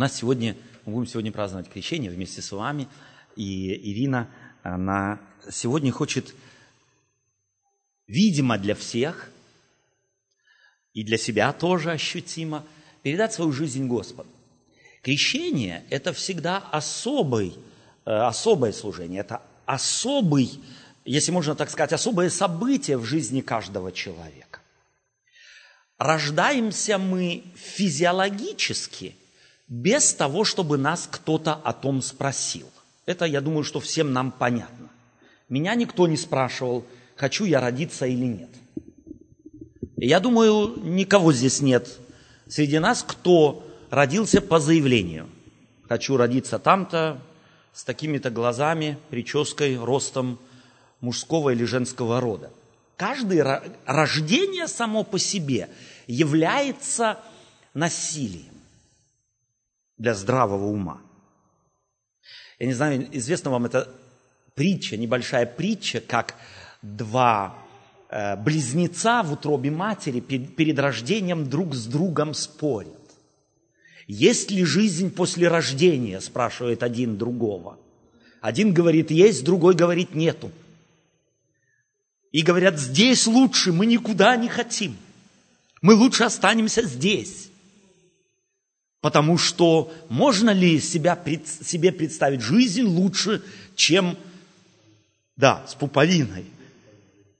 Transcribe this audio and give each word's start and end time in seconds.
нас 0.00 0.16
сегодня, 0.16 0.56
мы 0.84 0.94
будем 0.94 1.06
сегодня 1.06 1.30
праздновать 1.30 1.68
крещение 1.68 2.10
вместе 2.10 2.42
с 2.42 2.50
вами. 2.52 2.88
И 3.36 3.92
Ирина, 3.92 4.28
она 4.62 5.20
сегодня 5.50 5.92
хочет, 5.92 6.34
видимо, 8.06 8.58
для 8.58 8.74
всех, 8.74 9.30
и 10.94 11.04
для 11.04 11.18
себя 11.18 11.52
тоже 11.52 11.92
ощутимо, 11.92 12.64
передать 13.02 13.32
свою 13.32 13.52
жизнь 13.52 13.86
Господу. 13.86 14.28
Крещение– 15.02 15.84
это 15.90 16.12
всегда 16.12 16.58
особый, 16.58 17.54
э, 18.04 18.10
особое 18.10 18.72
служение, 18.72 19.20
это 19.20 19.42
особый, 19.66 20.60
если 21.04 21.30
можно 21.30 21.54
так 21.54 21.70
сказать, 21.70 21.92
особое 21.92 22.28
событие 22.30 22.96
в 22.96 23.04
жизни 23.04 23.40
каждого 23.40 23.92
человека. 23.92 24.60
Рождаемся 25.98 26.98
мы 26.98 27.44
физиологически 27.54 29.14
без 29.70 30.12
того, 30.12 30.44
чтобы 30.44 30.76
нас 30.76 31.08
кто-то 31.10 31.54
о 31.54 31.72
том 31.72 32.02
спросил. 32.02 32.66
Это, 33.06 33.24
я 33.24 33.40
думаю, 33.40 33.64
что 33.64 33.80
всем 33.80 34.12
нам 34.12 34.32
понятно. 34.32 34.90
Меня 35.48 35.74
никто 35.76 36.06
не 36.06 36.16
спрашивал, 36.16 36.84
хочу 37.16 37.44
я 37.44 37.60
родиться 37.60 38.04
или 38.04 38.24
нет. 38.24 38.50
Я 39.96 40.18
думаю, 40.20 40.80
никого 40.82 41.32
здесь 41.32 41.60
нет 41.60 41.88
среди 42.48 42.78
нас, 42.80 43.04
кто 43.06 43.64
родился 43.90 44.40
по 44.40 44.58
заявлению. 44.58 45.28
Хочу 45.88 46.16
родиться 46.16 46.58
там-то, 46.58 47.20
с 47.72 47.84
такими-то 47.84 48.30
глазами, 48.30 48.98
прической, 49.10 49.76
ростом 49.76 50.40
мужского 51.00 51.50
или 51.50 51.64
женского 51.64 52.20
рода. 52.20 52.50
Каждое 52.96 53.62
рождение 53.86 54.66
само 54.66 55.04
по 55.04 55.18
себе 55.18 55.68
является 56.08 57.20
насилием 57.72 58.59
для 60.00 60.14
здравого 60.14 60.64
ума. 60.64 60.98
Я 62.58 62.66
не 62.66 62.72
знаю, 62.72 63.06
известна 63.12 63.50
вам 63.50 63.66
эта 63.66 63.86
притча, 64.54 64.96
небольшая 64.96 65.44
притча, 65.44 66.00
как 66.00 66.36
два 66.80 67.54
э, 68.08 68.36
близнеца 68.36 69.22
в 69.22 69.34
утробе 69.34 69.70
матери 69.70 70.20
перед 70.20 70.78
рождением 70.78 71.48
друг 71.48 71.74
с 71.74 71.84
другом 71.84 72.32
спорят. 72.32 72.96
Есть 74.06 74.50
ли 74.50 74.64
жизнь 74.64 75.10
после 75.10 75.48
рождения, 75.48 76.20
спрашивает 76.20 76.82
один 76.82 77.18
другого. 77.18 77.78
Один 78.40 78.72
говорит 78.72 79.10
есть, 79.10 79.44
другой 79.44 79.74
говорит 79.74 80.14
нету. 80.14 80.50
И 82.32 82.40
говорят, 82.40 82.78
здесь 82.78 83.26
лучше, 83.26 83.70
мы 83.72 83.84
никуда 83.84 84.34
не 84.36 84.48
хотим. 84.48 84.96
Мы 85.82 85.94
лучше 85.94 86.24
останемся 86.24 86.82
здесь. 86.86 87.49
Потому 89.00 89.38
что 89.38 89.92
можно 90.08 90.50
ли 90.50 90.78
себя, 90.80 91.18
себе 91.44 91.92
представить 91.92 92.42
жизнь 92.42 92.82
лучше, 92.82 93.42
чем, 93.74 94.16
да, 95.36 95.64
с 95.66 95.74
пуповиной? 95.74 96.44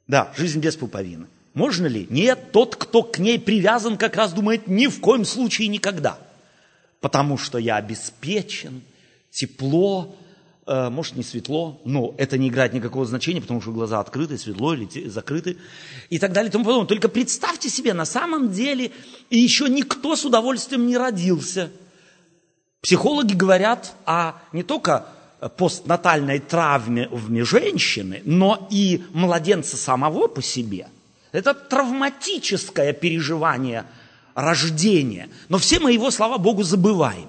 Да, 0.08 0.33
жизнь 0.36 0.61
без 0.61 0.77
пуповины. 0.77 1.27
Можно 1.53 1.86
ли? 1.86 2.06
Нет, 2.08 2.53
тот, 2.53 2.77
кто 2.77 3.03
к 3.03 3.19
ней 3.19 3.38
привязан, 3.38 3.97
как 3.97 4.16
раз 4.16 4.33
думает, 4.33 4.69
ни 4.69 4.86
в 4.86 5.00
коем 5.00 5.25
случае 5.25 5.69
никогда– 5.69 6.19
потому 7.00 7.38
что 7.38 7.58
я 7.58 7.77
обеспечен, 7.77 8.83
тепло, 9.31 10.14
может 10.91 11.17
не 11.17 11.23
светло, 11.23 11.81
но 11.85 12.15
это 12.17 12.39
не 12.39 12.49
играет 12.49 12.73
никакого 12.73 13.05
значения, 13.05 13.41
потому 13.41 13.61
что 13.61 13.73
глаза 13.73 13.99
открыты, 13.99 14.39
светло 14.39 14.75
или 14.75 15.09
закрыты 15.09 15.57
и 16.11 16.19
так 16.19 16.33
далее 16.33 16.49
и 16.49 16.53
тому 16.53 16.65
подобное. 16.65 16.87
Только 16.87 17.09
представьте 17.09 17.69
себе, 17.69 17.93
на 17.93 18.05
самом 18.05 18.53
деле 18.53 18.93
еще 19.31 19.69
никто 19.69 20.15
с 20.15 20.25
удовольствием 20.25 20.87
не 20.87 20.97
родился. 20.97 21.71
Психологи 22.81 23.35
говорят 23.35 23.95
о 24.07 24.35
не 24.53 24.62
только 24.62 25.07
постнатальной 25.57 26.39
травме 26.39 27.09
в 27.11 27.45
женщины, 27.45 28.23
но 28.25 28.69
и 28.71 29.03
младенца 29.12 29.77
самого 29.77 30.29
по 30.29 30.43
себе. 30.43 30.89
Это 31.33 31.55
травматическое 31.55 32.93
переживание– 32.93 33.87
рождения. 34.34 35.28
Но 35.49 35.59
все 35.59 35.78
мы 35.81 35.93
его, 35.93 36.11
слава 36.11 36.39
Богу, 36.39 36.62
забываем. 36.62 37.28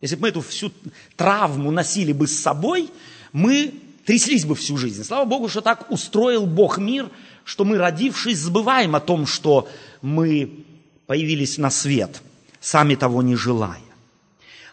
Если 0.00 0.16
бы 0.16 0.22
мы 0.22 0.28
эту 0.28 0.40
всю 0.40 0.72
травму 1.16 1.70
носили 1.70 2.12
бы 2.12 2.26
с 2.26 2.38
собой, 2.38 2.90
мы 3.32 3.74
тряслись 4.06 4.44
бы 4.44 4.54
всю 4.54 4.76
жизнь. 4.76 5.04
Слава 5.04 5.24
Богу, 5.24 5.48
что 5.48 5.60
так 5.60 5.90
устроил 5.90 6.46
Бог 6.46 6.78
мир, 6.78 7.10
что 7.44 7.64
мы, 7.64 7.78
родившись, 7.78 8.38
забываем 8.38 8.96
о 8.96 9.00
том, 9.00 9.26
что 9.26 9.68
мы 10.02 10.64
появились 11.06 11.58
на 11.58 11.70
свет, 11.70 12.22
сами 12.60 12.94
того 12.94 13.22
не 13.22 13.36
желая. 13.36 13.80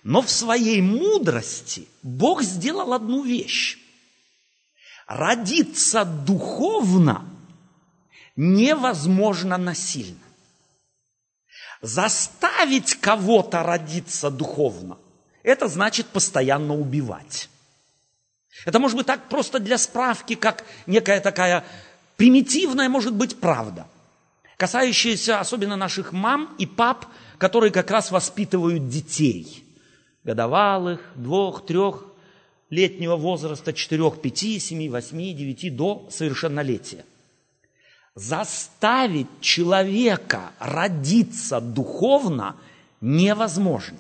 Но 0.04 0.22
в 0.22 0.30
своей 0.30 0.82
мудрости 0.82 1.88
Бог 2.04 2.42
сделал 2.42 2.94
одну 2.94 3.24
вещь. 3.24 3.78
Родиться 5.08 6.06
духовно 6.06 7.26
невозможно 8.38 9.58
насильно. 9.58 10.20
Заставить 11.82 12.96
кого-то 12.96 13.64
родиться 13.64 14.30
духовно, 14.30 14.98
это 15.48 15.68
значит 15.68 16.08
постоянно 16.08 16.76
убивать. 16.76 17.50
Это 18.66 18.80
может 18.80 18.98
быть 18.98 19.08
так 19.08 19.30
просто 19.30 19.60
для 19.60 19.78
справки, 19.78 20.36
как 20.36 20.66
некая 20.88 21.22
такая 21.22 21.64
примитивная, 22.18 22.90
может 22.90 23.14
быть, 23.14 23.40
правда, 23.40 23.88
касающаяся 24.58 25.40
особенно 25.40 25.76
наших 25.76 26.12
мам 26.12 26.56
и 26.58 26.66
пап, 26.66 27.06
которые 27.38 27.72
как 27.72 27.92
раз 27.92 28.12
воспитывают 28.12 28.90
детей, 28.90 29.64
годовалых, 30.24 31.02
двух, 31.16 31.66
трех, 31.66 32.04
летнего 32.70 33.16
возраста, 33.16 33.72
четырех, 33.72 34.20
пяти, 34.20 34.60
семи, 34.60 34.90
восьми, 34.90 35.34
девяти 35.34 35.70
до 35.70 36.08
совершеннолетия– 36.10 37.06
заставить 38.18 39.28
человека 39.42 40.52
родиться 40.58 41.62
духовно 41.62 42.56
невозможно. 43.00 44.00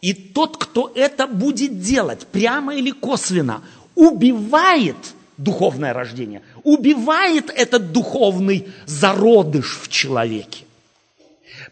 И 0.00 0.12
тот, 0.12 0.56
кто 0.56 0.92
это 0.94 1.26
будет 1.26 1.80
делать, 1.80 2.26
прямо 2.26 2.74
или 2.74 2.90
косвенно, 2.90 3.62
убивает 3.94 4.96
духовное 5.36 5.92
рождение, 5.92 6.42
убивает 6.62 7.50
этот 7.50 7.92
духовный 7.92 8.68
зародыш 8.86 9.78
в 9.82 9.88
человеке. 9.88 10.64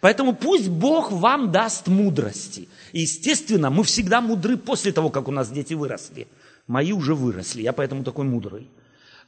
Поэтому 0.00 0.34
пусть 0.34 0.68
Бог 0.68 1.12
вам 1.12 1.52
даст 1.52 1.86
мудрости. 1.86 2.68
Естественно, 2.92 3.70
мы 3.70 3.84
всегда 3.84 4.20
мудры 4.20 4.56
после 4.56 4.92
того, 4.92 5.10
как 5.10 5.28
у 5.28 5.32
нас 5.32 5.50
дети 5.50 5.74
выросли. 5.74 6.26
Мои 6.66 6.92
уже 6.92 7.14
выросли, 7.14 7.62
я 7.62 7.72
поэтому 7.72 8.02
такой 8.02 8.24
мудрый. 8.24 8.66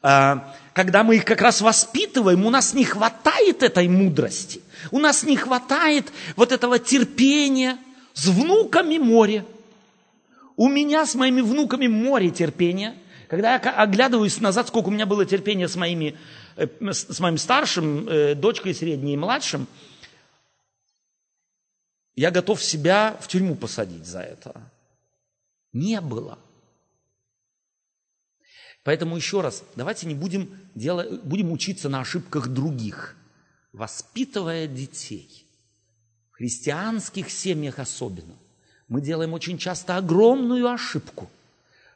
А, 0.03 0.55
когда 0.75 1.03
мы 1.03 1.17
их 1.17 1.25
как 1.25 1.41
раз 1.41 1.61
воспитываем, 1.61 2.47
у 2.47 2.51
нас 2.51 2.75
не 2.75 2.85
хватает 2.85 3.63
этой 3.63 3.89
мудрости, 3.89 4.61
у 4.91 4.99
нас 4.99 5.25
не 5.25 5.37
хватает 5.37 6.13
вот 6.37 6.53
этого 6.53 6.79
терпения 6.79 7.79
с 8.19 8.27
внуками 8.27 8.99
море. 8.99 9.45
У 10.56 10.69
меня 10.69 11.06
с 11.06 11.15
моими 11.15 11.41
внуками 11.41 11.87
море 11.87 12.31
терпения. 12.31 12.97
Когда 13.29 13.55
я 13.55 13.59
оглядываюсь 13.59 14.41
назад, 14.41 14.69
сколько 14.69 14.89
у 14.89 14.91
меня 14.91 15.06
было 15.06 15.25
терпения 15.25 15.69
с, 15.69 15.77
моими, 15.77 16.19
э, 16.56 16.67
с 16.81 17.21
моим 17.21 17.39
старшим, 17.39 18.09
э, 18.09 18.34
дочкой 18.34 18.75
средней 18.75 19.15
и 19.15 19.17
младшим, 19.17 19.69
я 22.17 22.33
готов 22.33 22.62
себя 22.62 23.17
в 23.21 23.29
тюрьму 23.29 23.55
посадить 23.55 24.06
за 24.06 24.21
это. 24.21 24.61
Не 25.73 26.00
было. 26.00 26.39
Поэтому 28.83 29.17
еще 29.17 29.43
раз, 29.43 29.62
давайте 29.77 30.06
не 30.06 30.15
будем, 30.15 30.50
делать, 30.75 31.23
будем 31.23 31.53
учиться 31.53 31.89
на 31.89 32.00
ошибках 32.00 32.49
других, 32.49 33.17
воспитывая 33.73 34.67
детей. 34.67 35.48
Христианских 36.38 37.31
семьях 37.31 37.78
особенно 37.78 38.34
мы 38.87 39.00
делаем 39.03 39.34
очень 39.34 39.59
часто 39.59 39.97
огромную 39.97 40.70
ошибку, 40.70 41.29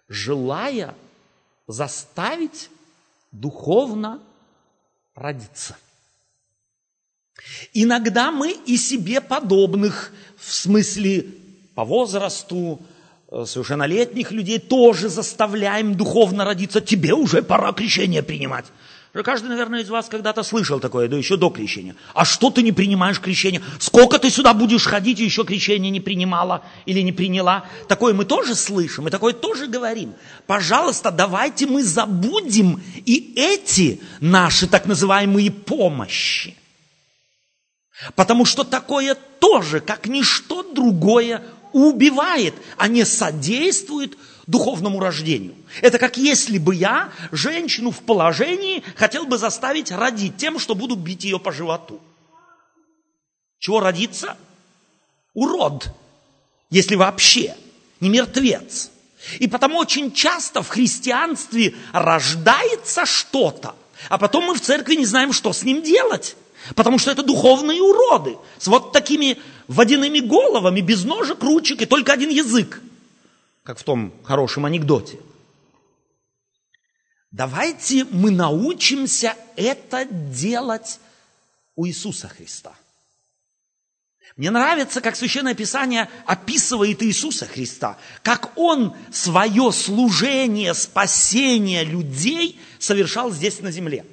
желая 0.09 0.95
заставить 1.67 2.69
духовно 3.31 4.21
родиться. 5.15 5.77
Иногда 7.73 8.31
мы 8.31 8.53
и 8.53 8.77
себе 8.77 9.21
подобных, 9.21 10.13
в 10.37 10.53
смысле 10.53 11.27
по 11.75 11.85
возрасту, 11.85 12.79
Э, 13.33 13.47
совершеннолетних 13.47 14.31
людей 14.31 14.59
тоже 14.59 15.09
заставляем 15.09 15.95
духовно 15.95 16.45
родиться. 16.45 16.83
Тебе 16.83 17.15
уже 17.15 17.43
пора 17.43 17.73
крещение 17.73 18.23
принимать. 18.23 18.67
Каждый, 19.13 19.49
наверное, 19.49 19.83
из 19.83 19.91
вас 19.91 20.09
когда-то 20.09 20.43
слышал 20.43 20.81
такое, 20.81 21.07
да 21.07 21.19
еще 21.19 21.37
до 21.37 21.51
крещения. 21.51 21.95
А 22.15 22.25
что 22.25 22.49
ты 22.49 22.63
не 22.63 22.73
принимаешь 22.73 23.21
крещение? 23.21 23.61
Сколько 23.79 24.19
ты 24.19 24.31
сюда 24.31 24.55
будешь 24.55 24.87
ходить 24.87 25.21
и 25.21 25.25
еще 25.25 25.45
крещение 25.45 25.91
не 25.91 26.01
принимала 26.01 26.63
или 26.87 27.01
не 27.01 27.13
приняла? 27.13 27.67
Такое 27.89 28.15
мы 28.15 28.25
тоже 28.25 28.55
слышим 28.55 29.07
и 29.07 29.11
такое 29.11 29.35
тоже 29.35 29.67
говорим. 29.67 30.15
Пожалуйста, 30.47 31.11
давайте 31.11 31.67
мы 31.67 31.85
забудем 31.85 32.83
и 33.05 33.35
эти 33.37 34.01
наши 34.21 34.67
так 34.67 34.87
называемые 34.87 35.51
помощи. 35.51 36.57
Потому 38.15 38.47
что 38.47 38.65
такое 38.65 39.15
тоже, 39.15 39.81
как 39.81 40.07
ничто 40.07 40.63
другое, 40.63 41.43
убивает, 41.75 42.55
а 42.79 42.89
не 42.89 43.05
содействует 43.05 44.17
духовному 44.47 45.01
рождению. 45.01 45.55
Это 45.81 45.99
как 45.99 46.17
если 46.17 46.59
бы 46.59 46.75
я 46.75 47.13
женщину 47.31 47.91
в 47.91 48.01
положении 48.01 48.83
хотел 48.97 49.25
бы 49.25 49.39
заставить 49.39 49.91
родить 49.91 50.37
тем, 50.37 50.59
что 50.59 50.75
буду 50.75 50.97
бить 50.97 51.25
ее 51.25 51.39
по 51.39 51.53
животу. 51.53 52.01
Чего 53.59 53.81
родиться? 53.81 54.37
Урод, 55.35 55.89
если 56.69 56.95
вообще, 56.97 57.57
не 58.01 58.11
мертвец. 58.11 58.91
И 59.39 59.49
потому 59.49 59.79
очень 59.79 60.13
часто 60.13 60.63
в 60.63 60.69
христианстве 60.69 61.75
рождается 61.93 63.07
что-то, 63.07 63.75
а 64.09 64.19
потом 64.19 64.45
мы 64.47 64.55
в 64.55 64.61
церкви 64.61 64.97
не 64.97 65.07
знаем, 65.07 65.33
что 65.33 65.53
с 65.53 65.63
ним 65.63 65.81
делать. 65.81 66.37
Потому 66.75 66.99
что 66.99 67.11
это 67.11 67.23
духовные 67.23 67.81
уроды 67.83 68.37
с 68.59 68.67
вот 68.69 68.93
такими 68.93 69.39
водяными 69.69 70.21
головами, 70.21 70.81
без 70.81 71.05
ножек, 71.05 71.43
ручек 71.43 71.83
и 71.83 71.87
только 71.87 72.13
один 72.13 72.31
язык. 72.31 72.81
Как 73.65 73.79
в 73.79 73.85
том 73.85 74.13
хорошем 74.25 74.65
анекдоте. 74.67 75.19
Давайте 77.33 78.05
мы 78.05 78.31
научимся 78.31 79.35
это 79.57 80.05
делать 80.05 81.01
у 81.75 81.87
Иисуса 81.87 82.29
Христа. 82.29 82.75
Мне 84.37 84.51
нравится, 84.51 85.01
как 85.01 85.17
Священное 85.17 85.55
Писание 85.55 86.09
описывает 86.27 87.03
Иисуса 87.03 87.47
Христа, 87.47 87.99
как 88.23 88.53
Он 88.57 88.95
свое 89.11 89.73
служение, 89.73 90.75
спасение 90.75 91.85
людей 91.85 92.59
совершал 92.79 93.31
здесь 93.31 93.61
на 93.61 93.71
земле. 93.71 94.05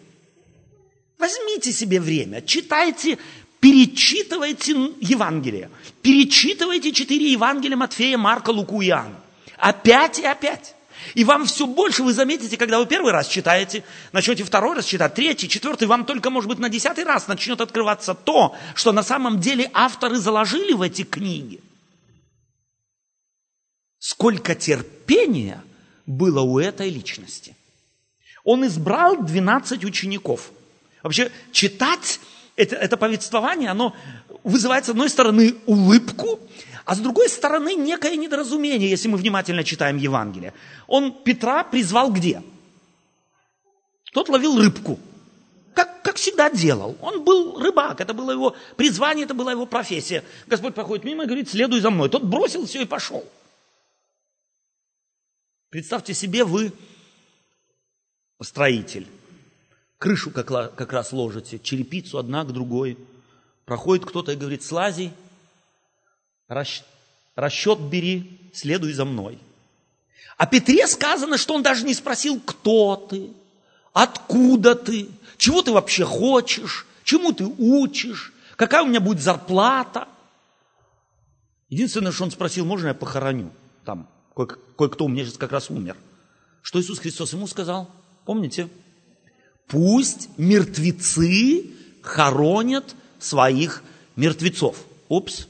Возьмите 1.18 1.74
себе 1.74 2.00
время, 2.00 2.42
читайте, 2.42 3.18
перечитывайте 3.60 4.72
Евангелие, 5.02 5.70
перечитывайте 6.02 6.94
четыре 6.94 7.34
Евангелия 7.34 7.76
Матфея, 7.76 8.18
Марка, 8.18 8.52
Луку 8.52 8.82
и 8.82 8.88
Иоанна. 8.88 9.20
Опять 9.58 10.20
и 10.20 10.26
опять. 10.26 10.76
И 11.14 11.24
вам 11.24 11.46
все 11.46 11.66
больше 11.66 12.04
вы 12.04 12.14
заметите, 12.14 12.58
когда 12.58 12.80
вы 12.80 12.86
первый 12.86 13.12
раз 13.12 13.28
читаете, 13.28 13.84
начнете 14.12 14.44
второй 14.44 14.76
раз 14.76 14.86
читать, 14.86 15.14
третий, 15.14 15.50
четвертый, 15.50 15.88
вам 15.88 16.06
только, 16.06 16.30
может 16.30 16.50
быть, 16.50 16.60
на 16.60 16.70
десятый 16.70 17.04
раз 17.04 17.28
начнет 17.28 17.62
открываться 17.62 18.14
то, 18.14 18.56
что 18.76 18.92
на 18.92 19.04
самом 19.04 19.40
деле 19.40 19.70
авторы 19.74 20.18
заложили 20.18 20.74
в 20.74 20.82
эти 20.82 21.04
книги. 21.04 21.62
Сколько 23.98 24.56
терпения 24.56 25.62
было 26.06 26.42
у 26.42 26.60
этой 26.60 26.90
личности. 26.90 27.56
Он 28.44 28.66
избрал 28.66 29.22
12 29.22 29.84
учеников. 29.86 30.52
Вообще, 31.04 31.32
читать 31.52 32.20
это, 32.56 32.76
это 32.76 32.98
повествование, 32.98 33.70
оно 33.70 33.96
вызывает, 34.44 34.86
с 34.86 34.90
одной 34.90 35.10
стороны, 35.10 35.56
улыбку, 35.66 36.40
а 36.90 36.96
с 36.96 37.00
другой 37.02 37.30
стороны, 37.30 37.76
некое 37.76 38.16
недоразумение, 38.16 38.90
если 38.90 39.08
мы 39.10 39.20
внимательно 39.20 39.64
читаем 39.64 39.98
Евангелие. 39.98 40.56
Он 40.88 41.12
Петра 41.12 41.64
призвал 41.64 42.12
где? 42.12 42.42
Тот 44.12 44.28
ловил 44.28 44.60
рыбку. 44.60 45.00
Как, 45.76 46.02
как 46.02 46.16
всегда 46.16 46.50
делал. 46.50 46.98
Он 47.00 47.24
был 47.24 47.60
рыбак, 47.60 48.02
это 48.02 48.16
было 48.16 48.32
его 48.32 48.56
призвание, 48.76 49.26
это 49.26 49.36
была 49.36 49.52
его 49.52 49.68
профессия. 49.68 50.24
Господь 50.48 50.74
проходит 50.74 51.06
мимо 51.06 51.26
и 51.26 51.28
говорит, 51.28 51.48
следуй 51.48 51.80
за 51.80 51.92
мной. 51.92 52.10
Тот 52.10 52.24
бросил 52.24 52.66
все 52.66 52.82
и 52.82 52.86
пошел. 52.86 53.24
Представьте 55.70 56.16
себе, 56.16 56.44
вы 56.44 56.74
строитель. 58.42 59.06
Крышу 60.00 60.32
как, 60.32 60.48
как 60.48 60.92
раз 60.92 61.12
ложите, 61.12 61.60
черепицу 61.60 62.18
одна 62.18 62.44
к 62.46 62.52
другой. 62.52 62.98
Проходит 63.66 64.08
кто-то 64.08 64.32
и 64.32 64.36
говорит, 64.36 64.64
слази, 64.64 65.14
расчет 66.50 67.80
бери, 67.80 68.52
следуй 68.54 68.94
за 68.94 69.06
мной. 69.06 69.40
О 70.38 70.46
Петре 70.46 70.88
сказано, 70.88 71.38
что 71.38 71.54
он 71.54 71.64
даже 71.64 71.86
не 71.86 71.94
спросил, 71.94 72.40
кто 72.40 72.96
ты, 72.96 73.32
откуда 73.94 74.76
ты, 74.76 75.10
чего 75.38 75.62
ты 75.62 75.72
вообще 75.72 76.06
хочешь, 76.06 76.88
чему 77.04 77.34
ты 77.34 77.46
учишь, 77.46 78.34
какая 78.56 78.84
у 78.84 78.88
меня 78.88 79.00
будет 79.00 79.22
зарплата. 79.22 80.08
Единственное, 81.70 82.12
что 82.12 82.24
он 82.24 82.32
спросил, 82.32 82.66
можно 82.66 82.88
я 82.88 82.94
похороню? 82.94 83.52
Там 83.86 84.10
кое-кто 84.36 85.06
у 85.06 85.08
меня 85.08 85.24
сейчас 85.24 85.38
как 85.38 85.52
раз 85.52 85.70
умер. 85.70 85.98
Что 86.62 86.80
Иисус 86.80 87.00
Христос 87.00 87.34
ему 87.34 87.48
сказал? 87.48 87.90
Помните? 88.26 88.70
Пусть 89.68 90.30
мертвецы 90.38 91.70
хоронят 92.02 92.96
своих 93.20 93.84
мертвецов. 94.16 94.78
Упс, 95.10 95.48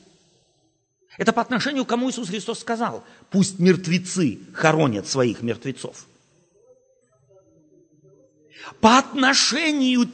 это 1.20 1.34
по 1.34 1.42
отношению 1.42 1.84
к 1.84 1.90
кому 1.90 2.10
Иисус 2.10 2.30
Христос 2.30 2.60
сказал, 2.60 3.04
пусть 3.30 3.60
мертвецы 3.60 4.40
хоронят 4.54 5.06
своих 5.06 5.42
мертвецов. 5.42 6.06
По 8.80 8.98
отношению 8.98 10.10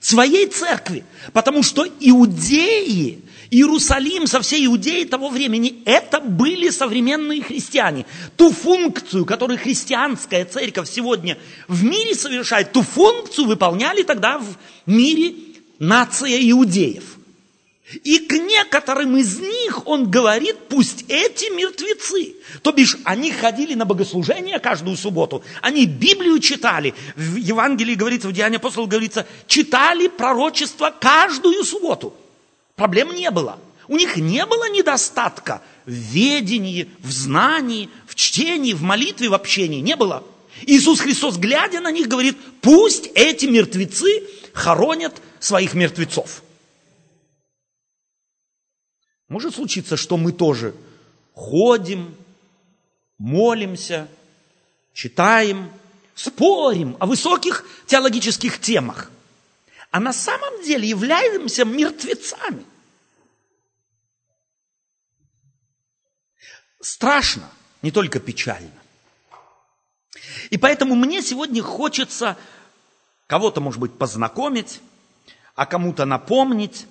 своей 0.00 0.48
церкви, 0.48 1.04
потому 1.32 1.62
что 1.62 1.86
иудеи, 2.00 3.22
Иерусалим 3.52 4.26
со 4.26 4.40
всей 4.40 4.66
иудеей 4.66 5.04
того 5.04 5.28
времени, 5.28 5.82
это 5.84 6.18
были 6.20 6.70
современные 6.70 7.42
христиане. 7.42 8.04
Ту 8.36 8.50
функцию, 8.50 9.24
которую 9.24 9.58
христианская 9.58 10.44
церковь 10.44 10.90
сегодня 10.90 11.38
в 11.68 11.84
мире 11.84 12.16
совершает, 12.16 12.72
ту 12.72 12.82
функцию 12.82 13.46
выполняли 13.46 14.02
тогда 14.02 14.38
в 14.38 14.56
мире 14.86 15.34
нация 15.78 16.38
иудеев– 16.50 17.18
и 17.92 18.18
к 18.18 18.32
некоторым 18.32 19.16
из 19.16 19.38
них 19.38 19.86
он 19.86 20.10
говорит, 20.10 20.56
пусть 20.68 21.04
эти 21.08 21.50
мертвецы, 21.50 22.36
то 22.62 22.72
бишь 22.72 22.96
они 23.04 23.32
ходили 23.32 23.74
на 23.74 23.84
богослужение 23.84 24.58
каждую 24.60 24.96
субботу, 24.96 25.42
они 25.60 25.86
Библию 25.86 26.38
читали, 26.38 26.94
в 27.16 27.36
Евангелии 27.36 27.94
говорится, 27.94 28.28
в 28.28 28.32
Деянии 28.32 28.56
апостолов 28.56 28.88
говорится, 28.88 29.26
читали 29.46 30.08
пророчество 30.08 30.94
каждую 30.98 31.64
субботу. 31.64 32.14
Проблем 32.76 33.12
не 33.12 33.30
было. 33.30 33.58
У 33.88 33.96
них 33.96 34.16
не 34.16 34.46
было 34.46 34.70
недостатка 34.70 35.62
в 35.84 35.90
ведении, 35.90 36.88
в 37.00 37.10
знании, 37.10 37.90
в 38.06 38.14
чтении, 38.14 38.72
в 38.72 38.82
молитве, 38.82 39.28
в 39.28 39.34
общении. 39.34 39.80
Не 39.80 39.96
было. 39.96 40.22
Иисус 40.62 41.00
Христос, 41.00 41.36
глядя 41.38 41.80
на 41.80 41.90
них, 41.90 42.06
говорит, 42.06 42.36
пусть 42.60 43.10
эти 43.14 43.46
мертвецы 43.46 44.22
хоронят 44.52 45.20
своих 45.40 45.74
мертвецов. 45.74 46.42
Может 49.30 49.54
случиться, 49.54 49.96
что 49.96 50.16
мы 50.16 50.32
тоже 50.32 50.74
ходим, 51.34 52.16
молимся, 53.16 54.08
читаем, 54.92 55.72
спорим 56.16 56.96
о 56.98 57.06
высоких 57.06 57.64
теологических 57.86 58.60
темах, 58.60 59.08
а 59.92 60.00
на 60.00 60.12
самом 60.12 60.64
деле 60.64 60.88
являемся 60.88 61.64
мертвецами. 61.64 62.64
Страшно, 66.80 67.48
не 67.82 67.92
только 67.92 68.18
печально. 68.18 68.72
И 70.50 70.58
поэтому 70.58 70.96
мне 70.96 71.22
сегодня 71.22 71.62
хочется 71.62 72.36
кого-то, 73.28 73.60
может 73.60 73.78
быть, 73.78 73.96
познакомить, 73.96 74.80
а 75.54 75.66
кому-то 75.66 76.04
напомнить 76.04 76.88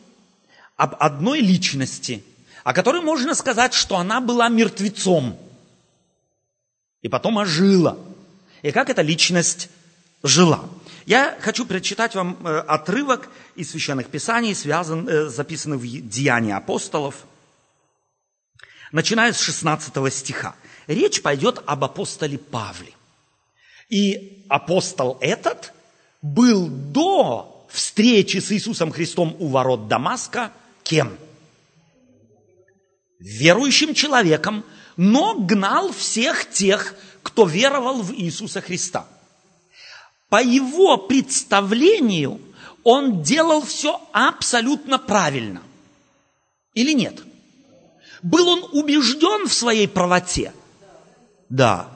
об 0.77 0.95
одной 1.01 1.41
личности, 1.41 2.23
о 2.63 2.73
которой 2.73 3.01
можно 3.01 3.33
сказать, 3.35 3.73
что 3.73 3.97
она 3.97 4.21
была 4.21 4.49
мертвецом 4.49 5.37
и 7.01 7.07
потом 7.07 7.39
ожила. 7.39 7.97
И 8.61 8.71
как 8.71 8.89
эта 8.89 9.01
личность 9.01 9.69
жила. 10.23 10.65
Я 11.05 11.37
хочу 11.41 11.65
прочитать 11.65 12.13
вам 12.13 12.37
э, 12.45 12.59
отрывок 12.59 13.29
из 13.55 13.71
Священных 13.71 14.09
Писаний, 14.09 14.53
связан, 14.53 15.07
э, 15.07 15.29
записанный 15.29 15.77
в 15.77 15.83
Деянии 15.83 16.51
апостолов, 16.51 17.15
начиная 18.91 19.33
с 19.33 19.39
16 19.39 20.13
стиха. 20.13 20.55
Речь 20.87 21.21
пойдет 21.21 21.63
об 21.65 21.83
апостоле 21.83 22.37
Павле. 22.37 22.93
И 23.87 24.45
апостол 24.49 25.17
этот 25.21 25.73
был 26.21 26.67
до 26.67 27.65
встречи 27.71 28.37
с 28.37 28.51
Иисусом 28.51 28.91
Христом 28.91 29.35
у 29.39 29.47
ворот 29.47 29.87
Дамаска 29.87 30.51
кем? 30.83 31.17
Верующим 33.19 33.93
человеком, 33.93 34.63
но 34.97 35.35
гнал 35.35 35.91
всех 35.91 36.49
тех, 36.49 36.95
кто 37.21 37.45
веровал 37.45 38.01
в 38.01 38.13
Иисуса 38.13 38.61
Христа. 38.61 39.05
По 40.29 40.41
его 40.41 40.97
представлению 40.97 42.39
он 42.83 43.21
делал 43.21 43.61
все 43.61 44.01
абсолютно 44.13 44.97
правильно. 44.97 45.61
Или 46.73 46.93
нет? 46.93 47.21
Был 48.21 48.47
он 48.47 48.69
убежден 48.71 49.47
в 49.47 49.53
своей 49.53 49.87
правоте? 49.87 50.53
Да. 51.49 51.89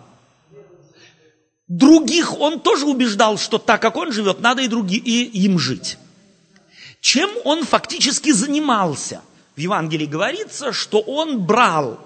Других 1.68 2.40
он 2.40 2.60
тоже 2.60 2.86
убеждал, 2.86 3.38
что 3.38 3.58
так, 3.58 3.82
как 3.82 3.96
он 3.96 4.12
живет, 4.12 4.42
надо 4.42 4.62
и, 4.62 4.68
други, 4.68 4.98
и 4.98 5.24
им 5.46 5.58
жить. 5.58 5.98
Чем 7.00 7.30
он 7.46 7.64
фактически 7.64 8.32
занимался– 8.32 9.22
в 9.56 9.60
Евангелии 9.60 10.06
говорится, 10.06 10.72
что 10.72 11.00
он 11.00 11.46
брал 11.46 12.00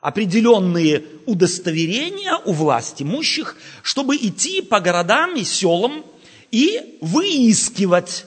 определенные 0.00 1.04
удостоверения 1.26 2.36
у 2.44 2.52
власть 2.52 3.02
имущих, 3.02 3.56
чтобы 3.82 4.16
идти 4.16 4.60
по 4.62 4.80
городам 4.80 5.36
и 5.36 5.44
селам 5.44 6.04
и 6.50 6.98
выискивать 7.00 8.26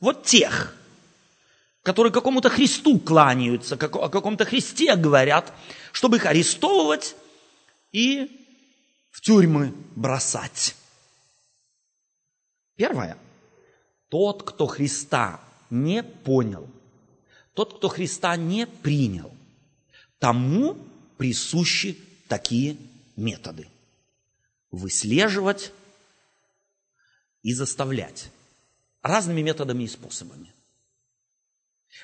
вот 0.00 0.24
тех, 0.24 0.76
которые 1.82 2.12
какому-то 2.12 2.50
Христу 2.50 2.98
кланяются, 2.98 3.76
о 3.76 4.08
каком-то 4.08 4.44
Христе 4.44 4.94
говорят, 4.96 5.52
чтобы 5.92 6.18
их 6.18 6.26
арестовывать 6.26 7.16
и 7.92 8.40
в 9.10 9.20
тюрьмы 9.20 9.72
бросать. 9.96 10.74
Первое. 12.76 13.16
Тот, 14.08 14.42
кто 14.42 14.66
Христа 14.66 15.40
не 15.70 16.02
понял, 16.02 16.68
тот, 17.54 17.76
кто 17.76 17.88
Христа 17.88 18.36
не 18.36 18.66
принял, 18.66 19.32
тому 20.18 20.76
присущи 21.16 21.98
такие 22.28 22.76
методы. 23.16 23.68
Выслеживать 24.70 25.72
и 27.42 27.52
заставлять 27.52 28.30
разными 29.02 29.42
методами 29.42 29.84
и 29.84 29.88
способами. 29.88 30.52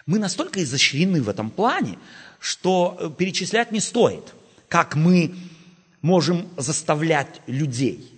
Мы 0.05 0.19
настолько 0.19 0.63
изощрены 0.63 1.23
в 1.23 1.29
этом 1.29 1.51
плане, 1.51 1.99
что 2.41 2.97
э, 2.99 3.11
перечислять 3.17 3.73
не 3.73 3.81
стоит, 3.81 4.35
как 4.69 4.97
мы 4.97 5.35
можем 6.03 6.49
заставлять 6.57 7.41
людей. 7.47 8.13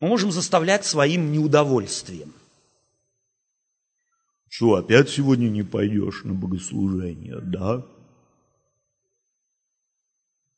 Мы 0.00 0.08
можем 0.08 0.30
заставлять 0.30 0.84
своим 0.84 1.32
неудовольствием. 1.32 2.32
Что, 4.48 4.74
опять 4.74 5.10
сегодня 5.10 5.48
не 5.48 5.62
пойдешь 5.62 6.24
на 6.24 6.34
богослужение, 6.34 7.40
да? 7.40 7.84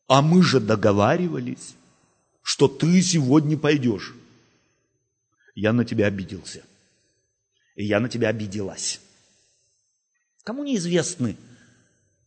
А 0.07 0.23
мы 0.23 0.43
же 0.43 0.61
договаривались, 0.61 1.75
что 2.43 2.69
ты 2.69 3.03
сегодня 3.03 3.59
пойдешь. 3.59 4.15
Я 5.55 5.73
на 5.73 5.85
тебя 5.85 6.07
обиделся. 6.07 6.65
И 7.75 7.85
я 7.85 8.01
на 8.01 8.09
тебя 8.09 8.29
обиделась. 8.29 9.01
Кому 10.45 10.65
неизвестны? 10.65 11.37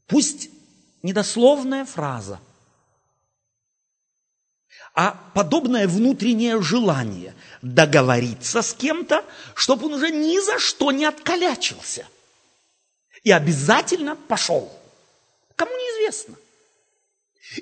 Пусть 0.06 0.50
недословная 1.02 1.86
фраза, 1.86 2.40
а 4.94 5.12
подобное 5.34 5.88
внутреннее 5.88 6.62
желание 6.62 7.34
договориться 7.62 8.62
с 8.62 8.74
кем-то, 8.74 9.24
чтобы 9.56 9.88
он 9.88 9.94
уже 9.94 10.10
ни 10.12 10.40
за 10.40 10.60
что 10.60 10.92
не 10.92 11.06
откалячился. 11.06 12.08
И 13.24 13.32
обязательно 13.32 14.16
пошел. 14.16 14.72
Кому 15.56 15.72
неизвестно. 15.72 16.36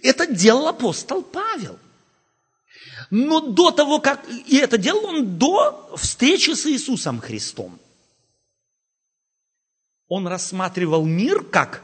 Это 0.03 0.25
делал 0.27 0.67
апостол 0.67 1.21
Павел. 1.21 1.77
Но 3.09 3.39
до 3.41 3.71
того, 3.71 3.99
как... 3.99 4.23
И 4.29 4.57
это 4.57 4.77
делал 4.77 5.05
он 5.05 5.37
до 5.37 5.95
встречи 5.97 6.51
с 6.51 6.65
Иисусом 6.65 7.19
Христом 7.19 7.79
он 10.09 10.27
рассматривал 10.27 11.05
мир 11.05 11.43
как 11.45 11.83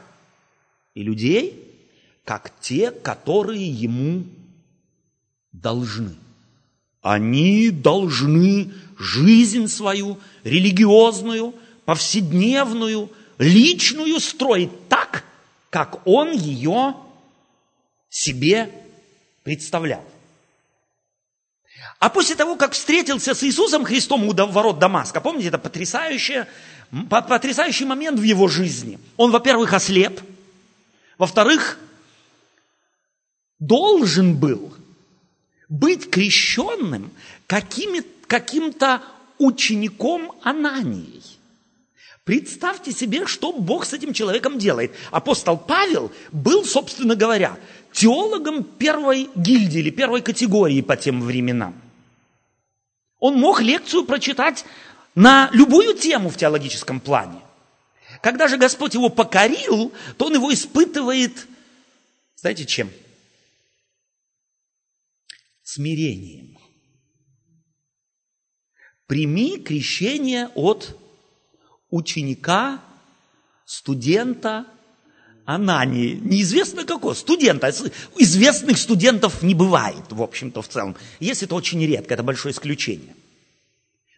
и 0.94 1.02
людей, 1.02 1.88
как 2.24 2.52
те, 2.60 2.90
которые 2.90 3.66
ему 3.66 4.24
должны. 5.52 6.16
Они 7.06 7.70
должны 7.70 8.72
жизнь 8.98 9.68
свою, 9.68 10.18
религиозную, 10.42 11.54
повседневную, 11.84 13.12
личную 13.38 14.18
строить 14.18 14.88
так, 14.88 15.22
как 15.70 16.04
он 16.04 16.32
ее 16.32 16.96
себе 18.08 18.72
представлял. 19.44 20.04
А 22.00 22.10
после 22.10 22.34
того, 22.34 22.56
как 22.56 22.72
встретился 22.72 23.34
с 23.34 23.44
Иисусом 23.44 23.84
Христом 23.84 24.24
у 24.24 24.32
ворот 24.32 24.80
Дамаска, 24.80 25.20
помните, 25.20 25.46
это 25.46 25.58
потрясающее 25.58 26.48
потрясающий 27.08 27.84
момент 27.84 28.18
в 28.18 28.24
его 28.24 28.48
жизни. 28.48 28.98
Он, 29.16 29.30
во-первых, 29.30 29.72
ослеп, 29.72 30.20
во-вторых, 31.18 31.78
должен 33.60 34.36
был 34.36 34.74
быть 35.68 36.10
крещенным 36.10 37.10
каким-то 37.46 39.02
учеником 39.38 40.32
Ананией. 40.42 41.22
Представьте 42.24 42.90
себе, 42.90 43.26
что 43.26 43.52
Бог 43.52 43.84
с 43.84 43.92
этим 43.92 44.12
человеком 44.12 44.58
делает. 44.58 44.92
Апостол 45.12 45.56
Павел 45.56 46.10
был, 46.32 46.64
собственно 46.64 47.14
говоря, 47.14 47.56
теологом 47.92 48.64
первой 48.64 49.30
гильдии 49.36 49.78
или 49.78 49.90
первой 49.90 50.22
категории 50.22 50.80
по 50.80 50.96
тем 50.96 51.22
временам. 51.22 51.80
Он 53.20 53.38
мог 53.38 53.60
лекцию 53.60 54.04
прочитать 54.04 54.64
на 55.14 55.48
любую 55.52 55.94
тему 55.94 56.28
в 56.28 56.36
теологическом 56.36 56.98
плане. 56.98 57.40
Когда 58.22 58.48
же 58.48 58.56
Господь 58.56 58.94
его 58.94 59.08
покорил, 59.08 59.92
то 60.16 60.26
он 60.26 60.34
его 60.34 60.52
испытывает, 60.52 61.46
знаете, 62.34 62.64
чем? 62.64 62.90
Смирением. 65.76 66.58
Прими 69.06 69.58
крещение 69.58 70.48
от 70.54 70.98
ученика, 71.90 72.82
студента 73.64 74.66
Анании. 75.44 76.14
Неизвестно 76.14 76.84
какого, 76.84 77.14
студента. 77.14 77.68
Известных 78.16 78.78
студентов 78.78 79.42
не 79.42 79.54
бывает, 79.54 80.10
в 80.10 80.22
общем-то, 80.22 80.62
в 80.62 80.68
целом. 80.68 80.96
Если 81.20 81.46
это 81.46 81.54
очень 81.54 81.84
редко, 81.84 82.14
это 82.14 82.22
большое 82.22 82.52
исключение– 82.52 83.14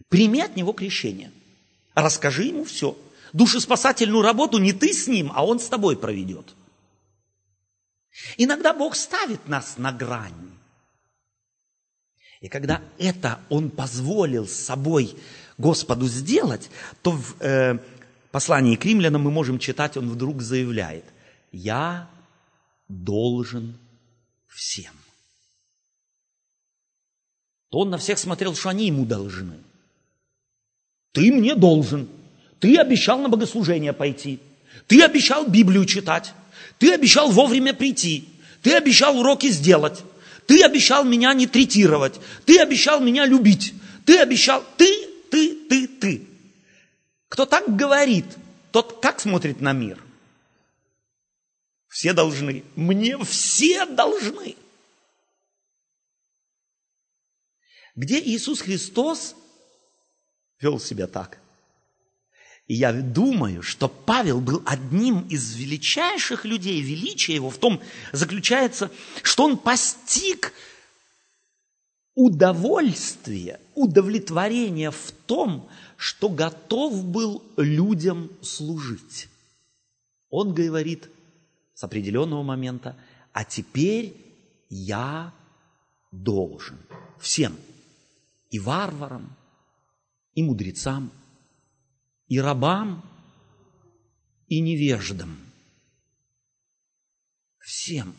Прими 0.09 0.41
от 0.41 0.57
него 0.57 0.73
крещение. 0.73 1.31
Расскажи 1.95 2.45
ему 2.45 2.65
все. 2.65 2.97
Душеспасательную 3.33 4.23
работу 4.23 4.59
не 4.59 4.73
ты 4.73 4.93
с 4.93 5.07
ним, 5.07 5.31
а 5.35 5.45
он 5.45 5.61
с 5.61 5.69
тобой 5.69 5.97
проведет. 5.97 6.55
Иногда 8.37 8.73
Бог 8.73 8.97
ставит 8.97 9.47
нас 9.49 9.77
на 9.77 9.93
грань. 9.93 10.58
И 12.41 12.49
когда 12.49 12.83
это 12.99 13.41
Он 13.49 13.71
позволил 13.71 14.47
собой 14.47 15.15
Господу 15.57 16.07
сделать, 16.07 16.71
то 17.03 17.13
в 17.13 17.37
э, 17.41 17.79
послании 18.31 18.77
к 18.77 18.85
римлянам 18.85 19.23
мы 19.23 19.31
можем 19.31 19.59
читать, 19.59 19.97
Он 19.97 20.09
вдруг 20.09 20.41
заявляет, 20.41 21.05
«Я 21.51 22.09
должен 22.89 23.77
всем». 24.47 24.93
То 27.71 27.79
Он 27.79 27.91
на 27.91 27.99
всех 27.99 28.19
смотрел, 28.19 28.55
что 28.55 28.69
они 28.69 28.87
Ему 28.87 29.05
должны. 29.05 29.59
Ты 31.13 31.33
мне 31.33 31.55
должен. 31.55 32.09
Ты 32.61 32.77
обещал 32.77 33.19
на 33.19 33.29
богослужение 33.29 33.93
пойти. 33.93 34.41
Ты 34.87 35.03
обещал 35.03 35.47
Библию 35.47 35.85
читать. 35.85 36.33
Ты 36.79 36.95
обещал 36.95 37.31
вовремя 37.31 37.75
прийти. 37.75 38.29
Ты 38.63 38.75
обещал 38.75 39.19
уроки 39.19 39.51
сделать. 39.51 40.03
Ты 40.49 40.65
обещал 40.65 41.05
меня 41.05 41.35
не 41.35 41.47
третировать. 41.47 42.19
Ты 42.47 42.59
обещал 42.59 43.01
меня 43.01 43.27
любить. 43.27 43.75
Ты 44.07 44.19
обещал... 44.19 44.65
Ты, 44.79 45.07
ты, 45.31 45.55
ты, 45.69 45.87
ты. 45.87 46.27
Кто 47.29 47.45
так 47.45 47.77
говорит, 47.77 48.25
тот 48.73 48.99
как 49.03 49.21
смотрит 49.21 49.61
на 49.61 49.75
мир? 49.75 50.03
Все 51.87 52.15
должны. 52.15 52.65
Мне 52.77 53.23
все 53.25 53.85
должны. 53.85 54.57
Где 57.95 58.19
Иисус 58.19 58.63
Христос 58.63 59.37
вел 60.61 60.81
себя 60.81 61.09
так. 61.09 61.39
И 62.69 62.75
я 62.75 62.93
думаю, 62.93 63.63
что 63.63 63.89
Павел 63.89 64.43
был 64.43 64.63
одним 64.67 65.27
из 65.29 65.57
величайших 65.57 66.45
людей. 66.45 66.83
Величие 66.83 67.37
его 67.37 67.49
в 67.49 67.57
том 67.57 67.81
заключается, 68.13 68.91
что 69.23 69.45
он 69.45 69.57
постиг 69.57 70.53
удовольствие, 72.15 73.59
удовлетворение 73.75 74.91
в 74.91 75.13
том, 75.27 75.67
что 75.97 76.29
готов 76.29 77.05
был 77.05 77.43
людям 77.57 78.31
служить. 78.43 79.29
Он 80.29 80.53
говорит 80.53 81.09
с 81.75 81.83
определенного 81.85 82.43
момента, 82.43 82.97
а 83.33 83.45
теперь 83.45 84.15
я 84.69 85.33
должен 86.13 86.79
всем, 87.19 87.57
и 88.51 88.59
варварам, 88.59 89.35
и 90.35 90.43
мудрецам, 90.43 91.11
и 92.29 92.41
рабам, 92.41 93.03
и 94.49 94.61
невеждам. 94.61 95.39
Всем. 97.59 98.15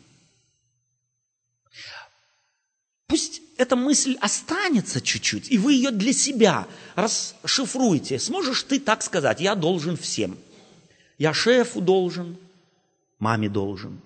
Пусть 3.06 3.42
эта 3.56 3.74
мысль 3.74 4.16
останется 4.20 5.00
чуть-чуть, 5.00 5.50
и 5.50 5.58
вы 5.58 5.74
ее 5.74 5.90
для 5.90 6.12
себя 6.12 6.68
расшифруете. 6.94 8.18
Сможешь 8.18 8.62
ты 8.62 8.78
так 8.78 9.02
сказать, 9.02 9.40
я 9.40 9.54
должен 9.56 9.96
всем. 9.96 10.38
Я 11.18 11.34
шефу 11.34 11.80
должен, 11.80 12.38
маме 13.18 13.48
должен, 13.48 14.00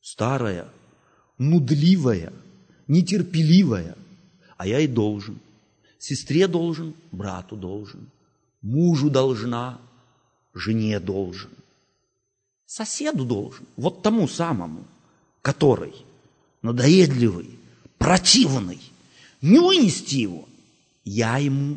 старая, 0.00 0.68
нудливая, 1.38 2.32
нетерпеливая, 2.88 3.96
а 4.56 4.66
я 4.66 4.80
и 4.80 4.86
должен. 4.86 5.38
Сестре 5.98 6.46
должен, 6.46 6.94
брату 7.12 7.56
должен, 7.56 8.10
мужу 8.66 9.10
должна, 9.10 9.80
жене 10.52 10.98
должен, 10.98 11.50
соседу 12.66 13.24
должен, 13.24 13.64
вот 13.76 14.02
тому 14.02 14.26
самому, 14.26 14.84
который 15.40 15.94
надоедливый, 16.62 17.58
противный, 17.96 18.80
не 19.40 19.60
вынести 19.60 20.16
его, 20.16 20.48
я 21.04 21.38
ему 21.38 21.76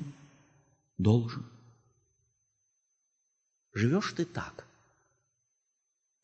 должен. 0.97 1.45
Живешь 3.73 4.13
ты 4.13 4.25
так. 4.25 4.65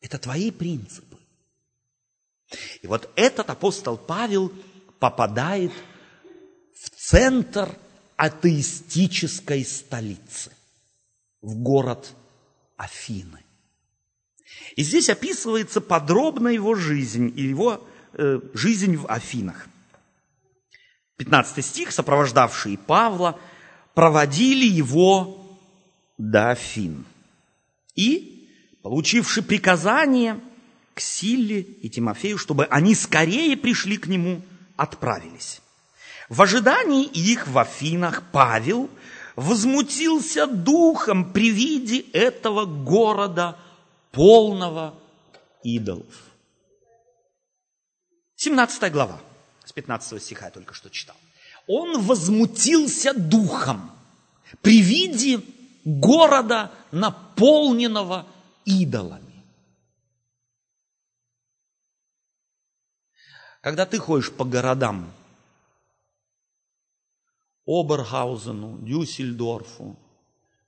Это 0.00 0.18
твои 0.18 0.50
принципы. 0.50 1.16
И 2.82 2.88
вот 2.88 3.08
этот 3.14 3.48
апостол 3.50 3.96
Павел 3.96 4.52
попадает 4.98 5.72
в 6.74 6.90
центр 6.90 7.76
атеистической 8.16 9.64
столицы, 9.64 10.50
в 11.42 11.54
город 11.54 12.14
Афины. 12.76 13.40
И 14.74 14.82
здесь 14.82 15.08
описывается 15.08 15.80
подробно 15.80 16.48
его 16.48 16.74
жизнь 16.74 17.32
и 17.36 17.42
его 17.42 17.86
э, 18.14 18.40
жизнь 18.54 18.96
в 18.96 19.06
Афинах. 19.06 19.68
15 21.16 21.64
стих, 21.64 21.92
сопровождавшие 21.92 22.76
Павла, 22.76 23.38
проводили 23.94 24.66
его 24.66 25.58
до 26.18 26.50
Афин. 26.50 27.04
И, 27.94 28.50
получивши 28.82 29.42
приказание 29.42 30.40
к 30.94 31.00
Силле 31.00 31.60
и 31.60 31.88
Тимофею, 31.88 32.38
чтобы 32.38 32.66
они 32.66 32.94
скорее 32.94 33.56
пришли 33.56 33.96
к 33.96 34.06
нему, 34.06 34.42
отправились. 34.76 35.62
В 36.28 36.42
ожидании 36.42 37.04
их 37.04 37.46
в 37.46 37.58
Афинах 37.58 38.22
Павел 38.32 38.90
возмутился 39.36 40.46
духом 40.46 41.32
при 41.32 41.50
виде 41.50 42.00
этого 42.12 42.64
города, 42.64 43.56
полного 44.10 44.98
идолов. 45.62 46.24
17 48.36 48.92
глава, 48.92 49.20
с 49.64 49.72
15 49.72 50.22
стиха 50.22 50.46
я 50.46 50.50
только 50.50 50.74
что 50.74 50.90
читал. 50.90 51.16
Он 51.66 52.00
возмутился 52.00 53.12
духом 53.12 53.90
при 54.62 54.80
виде 54.80 55.40
города, 55.84 56.72
наполненного 56.90 58.26
идолами. 58.64 59.44
Когда 63.60 63.84
ты 63.86 63.98
ходишь 63.98 64.32
по 64.32 64.44
городам, 64.44 65.12
Оберхаузену, 67.66 68.78
Дюссельдорфу, 68.78 69.96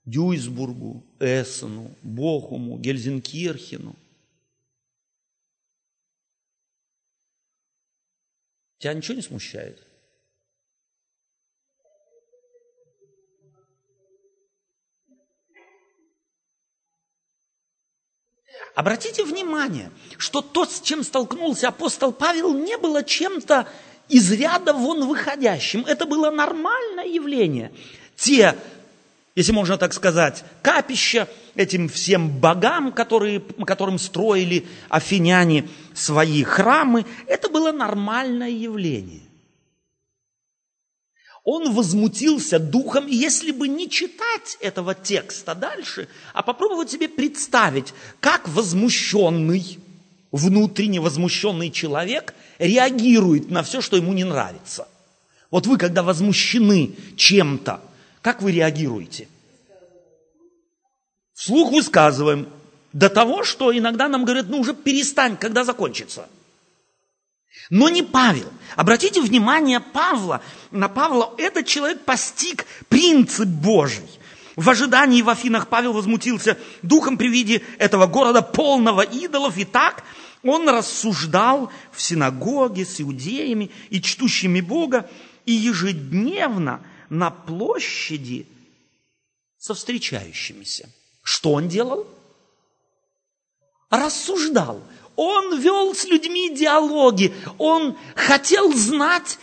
Дюйсбургу, 0.05 1.05
Эссену, 1.21 1.95
Бохуму, 2.03 2.79
Гельзенкирхену. 2.79 3.95
Тебя 8.79 8.95
ничего 8.95 9.15
не 9.15 9.23
смущает? 9.23 9.83
Обратите 18.75 19.25
внимание, 19.25 19.91
что 20.19 20.41
то, 20.41 20.65
с 20.65 20.81
чем 20.81 21.03
столкнулся 21.03 21.69
апостол 21.69 22.13
Павел, 22.13 22.55
не 22.55 22.77
было 22.79 23.03
чем-то 23.03 23.69
из 24.09 24.31
ряда 24.33 24.73
вон 24.73 25.07
выходящим. 25.07 25.85
Это 25.87 26.07
было 26.07 26.31
нормальное 26.31 27.07
явление. 27.07 27.73
Те, 28.17 28.57
если 29.35 29.53
можно 29.53 29.79
так 29.79 29.93
сказать, 29.93 30.45
капища 30.63 31.29
этим 31.55 31.89
всем 31.89 32.29
богам, 32.41 32.93
которые, 32.93 33.41
которым 33.41 33.99
строили 33.99 34.67
афиняне 34.89 35.69
свои 35.95 36.43
храмы, 36.43 37.05
это 37.27 37.49
было 37.49 37.71
нормальное 37.73 38.51
явление. 38.51 39.23
Он 41.45 41.73
возмутился 41.73 42.59
духом, 42.59 43.07
и 43.07 43.15
если 43.15 43.53
бы 43.53 43.69
не 43.69 43.89
читать 43.89 44.59
этого 44.61 44.95
текста 44.95 45.55
дальше, 45.55 46.09
а 46.35 46.43
попробовать 46.43 46.91
себе 46.91 47.09
представить, 47.09 47.95
как 48.21 48.47
возмущенный, 48.49 49.79
внутренне 50.33 51.01
возмущенный 51.01 51.71
человек 51.71 52.35
реагирует 52.59 53.51
на 53.51 53.63
все, 53.63 53.81
что 53.81 53.97
ему 53.97 54.13
не 54.13 54.25
нравится. 54.25 54.89
Вот 55.51 55.67
вы, 55.67 55.79
когда 55.79 56.03
возмущены 56.03 56.95
чем-то, 57.17 57.81
как 58.21 58.43
вы 58.43 58.53
реагируете? 58.53 59.29
Вслух 61.35 61.73
высказываем. 61.73 62.49
До 62.93 63.09
того, 63.09 63.45
что 63.45 63.77
иногда 63.77 64.09
нам 64.09 64.25
говорят, 64.25 64.49
ну 64.49 64.61
уже 64.61 64.75
перестань, 64.75 65.37
когда 65.37 65.65
закончится. 65.65 66.29
Но 67.71 67.89
не 67.89 68.03
Павел. 68.03 68.51
Обратите 68.77 69.21
внимание 69.21 69.81
Павла, 69.81 70.41
на 70.71 70.89
Павла 70.89 71.35
этот 71.39 71.67
человек 71.67 72.05
постиг 72.05 72.67
принцип 72.89 73.47
Божий. 73.47 74.09
В 74.57 74.69
ожидании 74.71 75.23
в 75.23 75.29
Афинах 75.29 75.69
Павел 75.69 75.93
возмутился 75.93 76.59
духом 76.83 77.17
при 77.17 77.29
виде 77.29 77.63
этого 77.79 78.07
города 78.07 78.43
полного 78.43 79.03
идолов. 79.03 79.57
И 79.57 79.65
так 79.65 80.03
он 80.43 80.69
рассуждал 80.69 81.71
в 81.93 82.01
синагоге 82.01 82.85
с 82.85 83.01
иудеями 83.01 83.71
и 83.91 84.01
чтущими 84.01 84.61
Бога, 84.61 85.09
и 85.47 85.53
ежедневно 85.53 86.83
на 87.09 87.31
площади 87.31 88.47
со 89.59 89.75
встречающимися. 89.75 90.89
Что 91.23 91.53
он 91.53 91.69
делал? 91.69 92.07
Рассуждал. 93.91 94.83
Он 95.17 95.59
вел 95.59 95.95
с 95.95 96.05
людьми 96.05 96.55
диалоги. 96.55 97.35
Он 97.57 97.97
хотел 98.15 98.73
знать, 98.75 99.39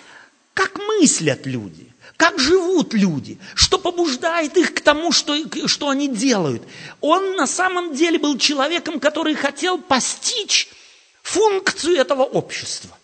как 0.54 0.78
мыслят 0.78 1.46
люди, 1.46 1.92
как 2.16 2.40
живут 2.40 2.94
люди, 2.94 3.38
что 3.56 3.78
побуждает 3.78 4.56
их 4.56 4.74
к 4.74 4.80
тому, 4.80 5.12
что, 5.12 5.36
что 5.68 5.90
они 5.90 6.08
делают. 6.08 6.64
Он 7.02 7.36
на 7.36 7.48
самом 7.48 7.94
деле 7.94 8.20
был 8.20 8.38
человеком, 8.38 9.00
который 9.00 9.36
хотел 9.36 9.80
постичь 9.80 10.70
функцию 11.26 11.98
этого 11.98 12.22
общества. 12.22 12.96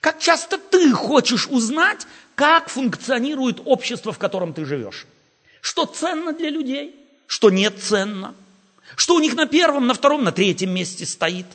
Как 0.00 0.20
часто 0.20 0.58
ты 0.58 0.92
хочешь 0.92 1.48
узнать, 1.48 2.06
как 2.36 2.68
функционирует 2.68 3.60
общество, 3.64 4.12
в 4.12 4.18
котором 4.18 4.54
ты 4.54 4.64
живешь? 4.64 5.06
Что 5.60 5.86
ценно 5.86 6.32
для 6.32 6.50
людей, 6.50 6.94
что 7.26 7.50
нет 7.50 7.82
ценно, 7.82 8.36
что 8.96 9.16
у 9.16 9.18
них 9.18 9.34
на 9.34 9.46
первом, 9.46 9.88
на 9.88 9.94
втором, 9.94 10.22
на 10.22 10.30
третьем 10.30 10.70
месте 10.70 11.04
стоит. 11.04 11.46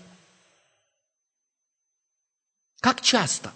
Как 2.82 3.00
часто? 3.02 3.54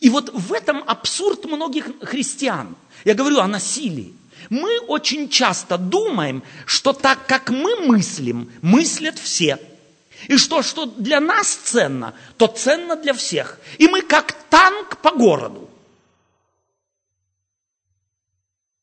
И 0.00 0.10
вот 0.10 0.30
в 0.32 0.52
этом 0.52 0.82
абсурд 0.88 1.44
многих 1.44 1.86
христиан. 2.02 2.74
Я 3.04 3.14
говорю 3.14 3.38
о 3.38 3.46
насилии. 3.46 4.12
Мы 4.50 4.80
очень 4.80 5.28
часто 5.28 5.78
думаем, 5.78 6.42
что 6.66 6.92
так, 6.92 7.26
как 7.26 7.50
мы 7.50 7.76
мыслим, 7.76 8.50
мыслят 8.60 9.18
все. 9.18 9.60
И 10.28 10.36
что, 10.36 10.62
что 10.62 10.86
для 10.86 11.20
нас 11.20 11.54
ценно, 11.54 12.14
то 12.36 12.46
ценно 12.46 12.96
для 12.96 13.12
всех. 13.12 13.58
И 13.78 13.86
мы 13.86 14.02
как 14.02 14.32
танк 14.50 14.98
по 14.98 15.12
городу. 15.12 15.70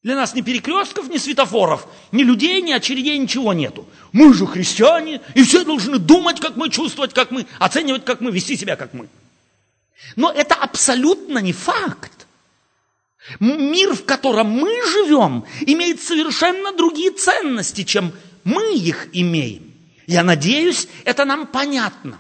Для 0.04 0.16
нас 0.16 0.34
ни 0.36 0.42
перекрестков, 0.42 1.10
ни 1.10 1.18
светофоров, 1.18 1.88
ни 2.12 2.24
людей, 2.24 2.62
ни 2.62 2.74
очередей, 2.74 3.18
ничего 3.18 3.54
нету. 3.54 3.88
Мы 4.12 4.34
же 4.34 4.46
христиане, 4.46 5.22
и 5.34 5.44
все 5.44 5.64
должны 5.64 5.98
думать, 5.98 6.42
как 6.42 6.58
мы, 6.58 6.70
чувствовать, 6.70 7.14
как 7.14 7.32
мы, 7.32 7.46
оценивать, 7.58 8.04
как 8.04 8.20
мы, 8.20 8.32
вести 8.32 8.58
себя, 8.58 8.76
как 8.76 8.94
мы. 8.94 9.08
Но 10.18 10.30
это 10.30 10.56
абсолютно 10.56 11.40
не 11.40 11.54
факт. 11.54 12.28
Мир, 13.40 13.94
в 13.94 14.04
котором 14.04 14.50
мы 14.50 14.70
живем, 14.92 15.46
имеет 15.62 16.02
совершенно 16.02 16.74
другие 16.74 17.12
ценности, 17.12 17.84
чем 17.86 18.12
мы 18.44 18.76
их 18.76 19.08
имеем. 19.14 19.73
Я 20.08 20.24
надеюсь, 20.24 20.88
это 21.06 21.26
нам 21.26 21.48
понятно. 21.48 22.20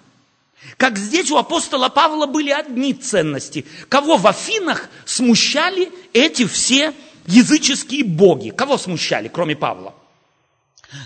Как 0.77 0.97
здесь 0.97 1.29
у 1.31 1.37
апостола 1.37 1.89
Павла 1.89 2.25
были 2.25 2.49
одни 2.49 2.93
ценности. 2.93 3.65
Кого 3.89 4.17
в 4.17 4.25
Афинах 4.27 4.89
смущали 5.05 5.91
эти 6.13 6.45
все 6.45 6.93
языческие 7.27 8.03
боги. 8.03 8.49
Кого 8.49 8.77
смущали, 8.77 9.27
кроме 9.27 9.55
Павла? 9.55 9.93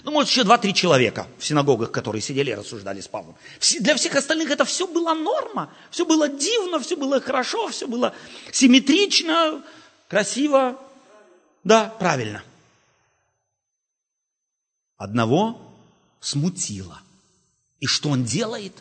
Ну, 0.04 0.12
может, 0.12 0.30
еще 0.30 0.44
два-три 0.44 0.74
человека 0.74 1.28
в 1.40 1.46
синагогах, 1.46 1.92
которые 1.92 2.22
сидели 2.22 2.52
и 2.52 2.56
рассуждали 2.56 3.00
с 3.00 3.08
Павлом. 3.08 3.36
Для 3.80 3.96
всех 3.96 4.16
остальных 4.16 4.52
это 4.52 4.66
все 4.66 4.86
было 4.86 5.14
норма, 5.14 5.72
все 5.92 6.06
было 6.06 6.28
дивно, 6.28 6.80
все 6.80 6.98
было 6.98 7.22
хорошо, 7.22 7.70
все 7.70 7.88
было 7.88 8.14
симметрично, 8.52 9.64
красиво. 10.10 10.78
Да, 11.64 11.86
правильно. 12.00 12.44
Одного 14.98 15.67
смутило. 16.20 17.02
И 17.80 17.86
что 17.86 18.10
он 18.10 18.24
делает? 18.24 18.74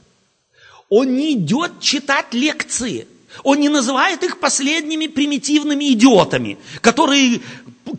Он 0.89 1.17
не 1.17 1.35
идет 1.35 1.81
читать 1.81 2.33
лекции. 2.33 3.07
Он 3.43 3.61
не 3.61 3.69
называет 3.69 4.23
их 4.23 4.41
последними 4.41 5.09
примитивными 5.09 5.93
идиотами, 5.93 6.59
которые 6.81 7.43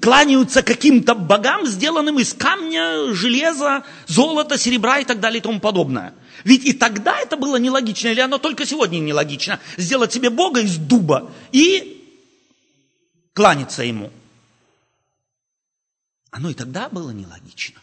кланяются 0.01 0.63
каким-то 0.63 1.13
богам, 1.15 1.65
сделанным 1.67 2.19
из 2.19 2.33
камня, 2.33 3.13
железа, 3.13 3.83
золота, 4.07 4.57
серебра 4.57 4.99
и 4.99 5.05
так 5.05 5.19
далее 5.19 5.39
и 5.39 5.41
тому 5.41 5.59
подобное. 5.59 6.13
Ведь 6.43 6.65
и 6.65 6.73
тогда 6.73 7.19
это 7.19 7.35
было 7.35 7.57
нелогично, 7.57 8.07
или 8.09 8.19
оно 8.19 8.37
только 8.37 8.65
сегодня 8.65 8.99
нелогично, 8.99 9.59
сделать 9.77 10.13
себе 10.13 10.29
бога 10.29 10.61
из 10.61 10.77
дуба 10.77 11.31
и 11.51 12.03
кланяться 13.33 13.83
ему. 13.83 14.11
Оно 16.31 16.49
и 16.49 16.53
тогда 16.53 16.89
было 16.89 17.11
нелогично. 17.11 17.81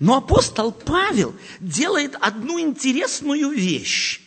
Но 0.00 0.16
апостол 0.16 0.72
Павел 0.72 1.34
делает 1.60 2.16
одну 2.20 2.58
интересную 2.60 3.50
вещь. 3.50 4.20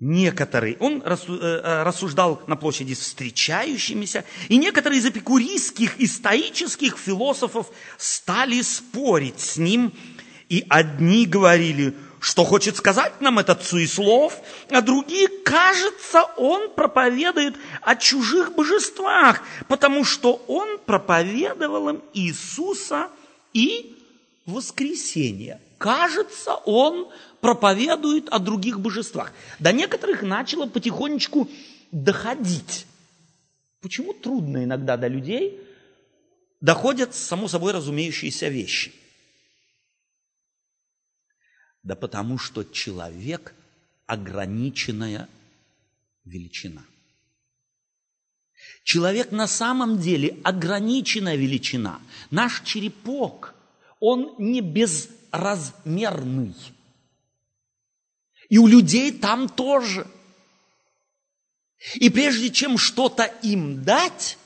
Некоторые, 0.00 0.76
он 0.80 1.02
э, 1.02 1.16
э, 1.26 1.82
рассуждал 1.82 2.42
на 2.46 2.56
площади 2.56 2.92
с 2.92 2.98
встречающимися, 3.00 4.24
и 4.48 4.58
некоторые 4.58 4.98
из 4.98 5.06
эпикурийских 5.06 5.98
и 5.98 6.06
стоических 6.06 6.98
философов 6.98 7.70
стали 7.96 8.60
спорить 8.60 9.40
с 9.40 9.56
ним, 9.56 9.94
и 10.48 10.66
одни 10.68 11.26
говорили, 11.26 11.94
что 12.24 12.46
хочет 12.46 12.78
сказать 12.78 13.20
нам 13.20 13.38
этот 13.38 13.66
суеслов, 13.66 14.40
а 14.70 14.80
другие, 14.80 15.28
кажется, 15.28 16.22
он 16.38 16.70
проповедует 16.70 17.54
о 17.82 17.96
чужих 17.96 18.54
божествах, 18.54 19.42
потому 19.68 20.04
что 20.04 20.42
он 20.48 20.78
проповедовал 20.78 21.90
им 21.90 22.02
Иисуса 22.14 23.10
и 23.52 23.94
воскресение. 24.46 25.60
Кажется, 25.76 26.54
он 26.64 27.08
проповедует 27.42 28.30
о 28.30 28.38
других 28.38 28.80
божествах. 28.80 29.34
До 29.58 29.72
некоторых 29.72 30.22
начало 30.22 30.66
потихонечку 30.66 31.50
доходить. 31.92 32.86
Почему 33.82 34.14
трудно 34.14 34.64
иногда 34.64 34.96
до 34.96 35.08
людей 35.08 35.60
доходят 36.62 37.14
само 37.14 37.48
собой 37.48 37.74
разумеющиеся 37.74 38.48
вещи? 38.48 38.94
Да 41.84 41.94
потому 41.94 42.38
что 42.38 42.64
человек– 42.64 43.54
ограниченная 44.06 45.28
величина. 46.24 46.82
Человек 48.82 49.30
на 49.32 49.46
самом 49.46 49.98
деле 49.98 50.36
ограниченная 50.44 51.36
величина. 51.36 52.00
Наш 52.30 52.62
черепок, 52.62 53.54
он 54.00 54.34
не 54.38 54.60
безразмерный– 54.60 56.54
и 58.48 58.58
у 58.58 58.66
людей 58.66 59.12
там 59.12 59.48
тоже. 59.48 60.06
И 61.94 62.08
прежде 62.08 62.50
чем 62.50 62.78
что-то 62.78 63.24
им 63.42 63.82
дать, 63.84 64.38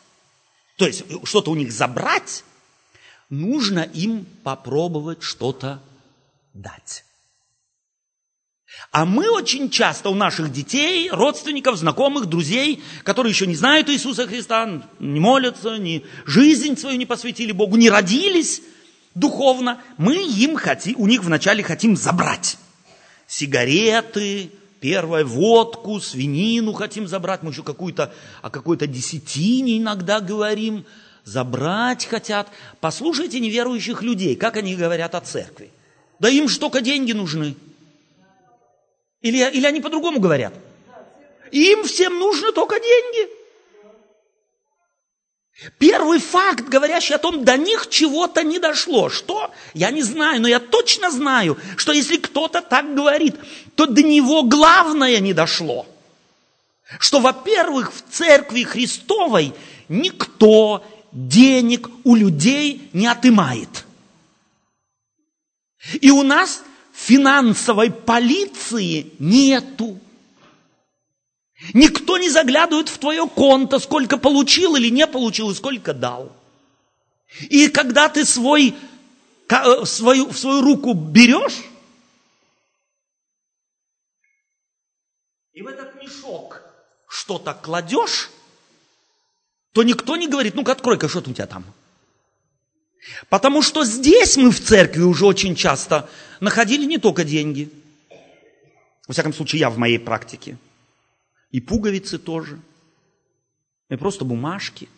то 0.77 0.87
есть 0.87 1.05
что-то 1.25 1.51
у 1.51 1.55
них 1.55 1.73
забрать, 1.73 2.45
нужно 3.29 3.81
им 3.81 4.25
попробовать 4.43 5.23
что-то 5.23 5.83
дать. 6.55 7.05
А 8.91 9.05
мы 9.05 9.31
очень 9.31 9.71
часто 9.71 10.11
у 10.11 10.15
наших 10.15 10.53
детей, 10.53 11.11
родственников, 11.11 11.77
знакомых, 11.77 12.27
друзей, 12.27 12.83
которые 13.03 13.33
еще 13.33 13.47
не 13.47 13.55
знают 13.55 13.89
Иисуса 13.89 14.27
Христа, 14.27 14.83
не 14.99 15.21
молятся, 15.21 15.77
ни 15.77 16.05
жизнь 16.27 16.77
свою 16.77 16.99
не 16.99 17.07
посвятили 17.07 17.53
Богу, 17.53 17.77
не 17.77 17.91
родились 17.91 18.63
духовно, 19.15 19.81
мы 19.97 20.17
им 20.17 20.57
хотим, 20.57 20.95
у 20.99 21.07
них 21.07 21.25
вначале 21.25 21.63
хотим 21.63 21.97
забрать 21.97 22.57
сигареты, 23.27 24.51
первое 24.81 25.25
водку, 25.25 26.01
свинину 26.01 26.73
хотим 26.73 27.07
забрать, 27.07 27.43
мы 27.43 27.51
еще 27.51 27.63
какую-то, 27.63 28.13
о 28.43 28.51
какой-то 28.51 28.87
десятине 28.87 29.79
иногда 29.79 30.21
говорим, 30.21 30.85
забрать 31.25 32.07
хотят. 32.07 32.49
Послушайте 32.81 33.39
неверующих 33.39 34.03
людей, 34.03 34.35
как 34.35 34.57
они 34.57 34.75
говорят 34.75 35.15
о 35.15 35.21
церкви. 35.21 35.71
Да 36.19 36.29
им 36.29 36.49
же 36.49 36.59
только 36.59 36.81
деньги 36.81 37.13
нужны. 37.13 37.55
Или, 39.21 39.39
или 39.51 39.67
они 39.67 39.81
по-другому 39.81 40.21
говорят? 40.21 40.55
Им 41.51 41.85
всем 41.85 42.19
нужны 42.19 42.53
только 42.53 42.79
деньги. 42.79 43.29
Первый 45.79 46.21
факт, 46.21 46.69
говорящий 46.69 47.17
о 47.17 47.19
том, 47.19 47.45
до 47.45 47.57
них 47.57 47.89
чего-то 47.89 48.45
не 48.45 48.61
дошло. 48.61 49.09
Что? 49.09 49.51
Я 49.75 49.91
не 49.91 50.03
знаю, 50.03 50.41
но 50.41 50.47
я 50.47 50.61
точно 50.61 51.11
знаю, 51.11 51.59
что 51.77 51.93
если 51.93 52.17
кто-то 52.17 52.61
так 52.61 52.95
говорит, 52.95 53.35
то 53.75 53.87
до 53.87 54.03
него 54.03 54.45
главное 54.45 55.19
не 55.19 55.33
дошло. 55.33 55.87
Что, 57.01 57.19
во-первых, 57.19 57.93
в 57.93 58.03
церкви 58.09 58.63
Христовой 58.63 59.53
никто 59.89 60.87
денег 61.11 61.89
у 62.05 62.15
людей 62.15 62.89
не 62.93 63.09
отымает. 63.09 63.85
И 66.01 66.11
у 66.11 66.23
нас 66.23 66.63
финансовой 66.99 67.91
полиции 67.93 69.13
нету. 69.21 70.01
Никто 71.73 72.19
не 72.19 72.29
заглядывает 72.29 72.89
в 72.89 72.99
твое 72.99 73.29
конто, 73.29 73.79
сколько 73.79 74.19
получил 74.19 74.75
или 74.77 74.91
не 74.91 75.07
получил, 75.07 75.51
и 75.51 75.55
сколько 75.55 75.95
дал. 75.95 76.33
И 77.51 77.69
когда 77.69 78.09
ты 78.09 78.25
свой, 78.25 78.75
э, 79.49 79.85
свою, 79.85 80.29
в 80.29 80.39
свою 80.39 80.61
руку 80.63 80.93
берешь, 80.93 81.63
и 85.53 85.63
в 85.63 85.67
этот 85.67 85.95
мешок 86.03 86.63
что-то 87.09 87.55
кладешь, 87.55 88.31
то 89.73 89.83
никто 89.83 90.17
не 90.17 90.27
говорит, 90.27 90.55
ну-ка 90.55 90.73
открой-ка, 90.73 91.09
что 91.09 91.21
у 91.21 91.23
тебя 91.23 91.47
там. 91.47 91.65
Потому 93.29 93.63
что 93.63 93.85
здесь 93.85 94.37
мы 94.37 94.51
в 94.51 94.61
церкви 94.61 95.03
уже 95.03 95.27
очень 95.27 95.55
часто 95.55 96.09
находили 96.41 96.85
не 96.85 96.99
только 96.99 97.25
деньги. 97.25 97.71
Во 99.07 99.13
всяком 99.13 99.33
случае, 99.33 99.61
я 99.61 99.71
в 99.71 99.79
моей 99.79 99.99
практике– 99.99 100.57
и 101.51 101.61
пуговицы 101.61 102.19
тоже. 102.19 102.61
И 103.89 103.97
просто 103.97 104.25
бумажки. 104.25 104.89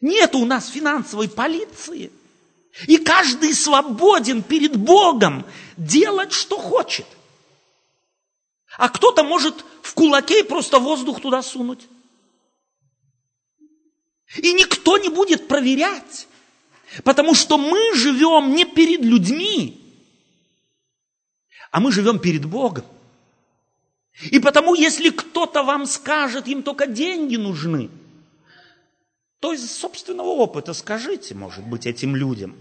Нет 0.00 0.34
у 0.36 0.44
нас 0.44 0.68
финансовой 0.68 1.28
полиции. 1.28 2.12
И 2.86 2.98
каждый 2.98 3.54
свободен 3.54 4.42
перед 4.42 4.76
Богом 4.76 5.44
делать, 5.76 6.32
что 6.32 6.56
хочет. 6.58 7.06
А 8.76 8.88
кто-то 8.88 9.24
может 9.24 9.64
в 9.82 9.94
кулаке 9.94 10.44
просто 10.44 10.78
воздух 10.78 11.20
туда 11.20 11.42
сунуть. 11.42 11.88
И 14.36 14.52
никто 14.52 14.98
не 14.98 15.08
будет 15.08 15.48
проверять. 15.48 16.27
Потому 17.04 17.34
что 17.34 17.58
мы 17.58 17.94
живем 17.94 18.54
не 18.54 18.64
перед 18.64 19.02
людьми, 19.02 19.80
а 21.70 21.80
мы 21.80 21.92
живем 21.92 22.18
перед 22.18 22.44
Богом. 22.44 22.84
И 24.30 24.38
потому, 24.40 24.74
если 24.74 25.10
кто-то 25.10 25.62
вам 25.62 25.86
скажет, 25.86 26.48
им 26.48 26.62
только 26.62 26.86
деньги 26.86 27.36
нужны, 27.36 27.90
то 29.38 29.52
из 29.52 29.70
собственного 29.70 30.28
опыта 30.28 30.72
скажите, 30.72 31.34
может 31.34 31.64
быть, 31.64 31.86
этим 31.86 32.16
людям, 32.16 32.56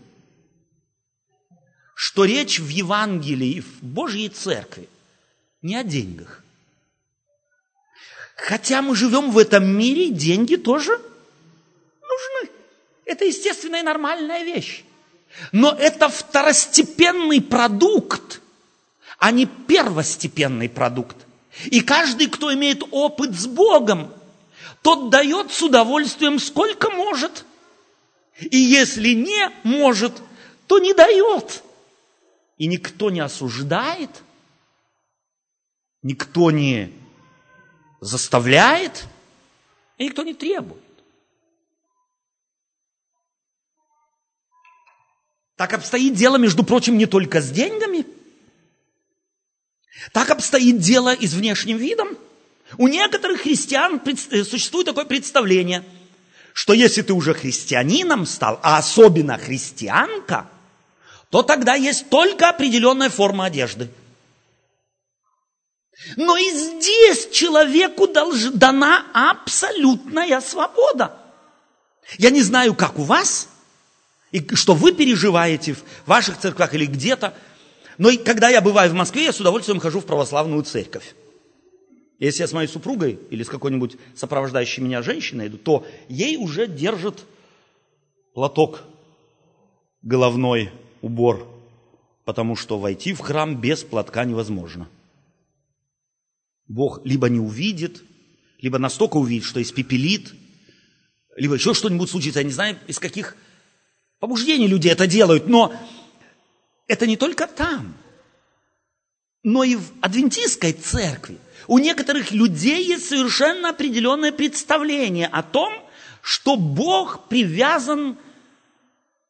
что 1.96 2.26
речь 2.26 2.60
в 2.60 2.68
Евангелии, 2.68 3.62
в 3.62 3.82
Божьей 3.82 4.30
Церкви 4.30 4.88
не 5.64 5.76
о 5.76 5.84
деньгах. 5.84 6.44
Хотя 8.36 8.84
мы 8.84 8.96
живем 8.96 9.32
в 9.32 9.40
этом 9.40 9.66
мире, 9.66 10.12
деньги 10.12 10.58
тоже 10.58 10.92
нужны. 12.02 12.57
Это 13.08 13.24
естественная 13.24 13.80
и 13.80 13.84
нормальная 13.84 14.44
вещь. 14.44 14.84
Но 15.54 15.72
это 15.72 16.10
второстепенный 16.10 17.42
продукт, 17.42 18.42
а 19.18 19.32
не 19.32 19.46
первостепенный 19.46 20.68
продукт. 20.68 21.16
И 21.66 21.80
каждый, 21.82 22.28
кто 22.28 22.54
имеет 22.54 22.84
опыт 22.92 23.34
с 23.34 23.48
Богом, 23.48 24.14
тот 24.82 25.10
дает 25.10 25.52
с 25.52 25.62
удовольствием 25.62 26.38
сколько 26.38 26.90
может. 26.90 27.46
И 28.40 28.58
если 28.58 29.10
не 29.14 29.52
может, 29.64 30.14
то 30.68 30.78
не 30.78 30.94
дает. 30.94 31.64
И 32.58 32.68
никто 32.68 33.10
не 33.10 33.22
осуждает, 33.22 34.10
никто 36.02 36.52
не 36.52 36.92
заставляет, 38.02 39.06
и 39.98 40.06
никто 40.06 40.24
не 40.24 40.34
требует. 40.34 40.87
Так 45.58 45.74
обстоит 45.74 46.14
дело, 46.14 46.38
между 46.38 46.64
прочим, 46.64 46.98
не 46.98 47.06
только 47.06 47.42
с 47.42 47.50
деньгами– 47.52 48.06
так 50.12 50.30
обстоит 50.30 50.80
дело 50.80 51.14
и 51.14 51.28
с 51.28 51.34
внешним 51.34 51.78
видом. 51.78 52.18
У 52.78 52.88
некоторых 52.88 53.42
христиан 53.42 54.02
э, 54.06 54.44
существует 54.44 54.88
такое 54.88 55.06
представление, 55.06 55.84
что 56.54 56.74
если 56.74 57.02
ты 57.02 57.14
уже 57.14 57.34
христианином 57.34 58.26
стал, 58.26 58.60
а 58.62 58.78
особенно 58.78 59.38
христианка, 59.38 60.50
то 61.30 61.44
тогда 61.44 61.76
есть 61.76 62.10
только 62.10 62.50
определенная 62.50 63.10
форма 63.10 63.46
одежды. 63.46 63.90
Но 66.16 66.38
и 66.38 66.52
здесь 66.52 67.30
человеку 67.32 68.08
дана 68.08 69.06
абсолютная 69.14 70.42
свобода. 70.42 71.18
Я 72.18 72.30
не 72.30 72.42
знаю, 72.42 72.76
как 72.76 73.00
у 73.00 73.04
вас, 73.04 73.50
и 74.32 74.56
что 74.56 74.74
вы 74.74 74.94
переживаете 74.94 75.74
в 75.74 75.84
ваших 76.06 76.38
церквях 76.38 76.74
или 76.74 76.86
где-то, 76.86 77.34
но 77.98 78.10
когда 78.24 78.50
я 78.50 78.62
бываю 78.62 78.92
в 78.92 78.94
Москве, 78.94 79.24
я 79.24 79.34
с 79.34 79.40
удовольствием 79.40 79.80
хожу 79.80 80.02
в 80.02 80.06
православную 80.06 80.64
церковь. 80.64 81.16
Если 82.20 82.42
я 82.42 82.48
с 82.48 82.54
моей 82.54 82.68
супругой 82.68 83.20
или 83.30 83.44
с 83.44 83.50
какой-нибудь 83.50 83.98
сопровождающей 84.16 84.84
меня 84.84 85.02
женщиной 85.02 85.48
иду, 85.48 85.58
то 85.58 85.86
ей 86.10 86.38
уже 86.38 86.68
держит 86.68 87.24
платок 88.34 88.84
головной 90.02 90.72
убор, 91.02 91.48
потому 92.26 92.56
что 92.56 92.80
войти 92.80 93.14
в 93.14 93.20
храм 93.20 93.60
без 93.60 93.84
платка 93.84 94.26
невозможно. 94.26 94.90
Бог 96.68 97.02
либо 97.06 97.30
не 97.30 97.40
увидит, 97.40 98.04
либо 98.60 98.80
настолько 98.80 99.18
увидит, 99.18 99.46
что 99.46 99.62
испепелит, 99.62 100.34
либо 101.36 101.56
еще 101.56 101.74
что-нибудь 101.74 102.10
случится. 102.10 102.40
Я 102.40 102.46
не 102.46 102.52
знаю, 102.52 102.78
из 102.88 103.00
каких 103.00 103.36
побуждений 104.20 104.68
люди 104.68 104.88
это 104.88 105.08
делают, 105.08 105.48
но 105.48 105.74
это 106.88 107.06
не 107.08 107.18
только 107.18 107.48
там, 107.48 107.96
но 109.44 109.64
и 109.64 109.76
в 109.76 109.92
адвентистской 110.02 110.74
церкви. 110.74 111.38
У 111.68 111.80
некоторых 111.80 112.32
людей 112.32 112.86
есть 112.86 113.10
совершенно 113.10 113.70
определенное 113.70 114.32
представление 114.32 115.28
о 115.28 115.44
том, 115.44 115.74
что 116.22 116.56
Бог 116.56 117.28
привязан 117.28 118.18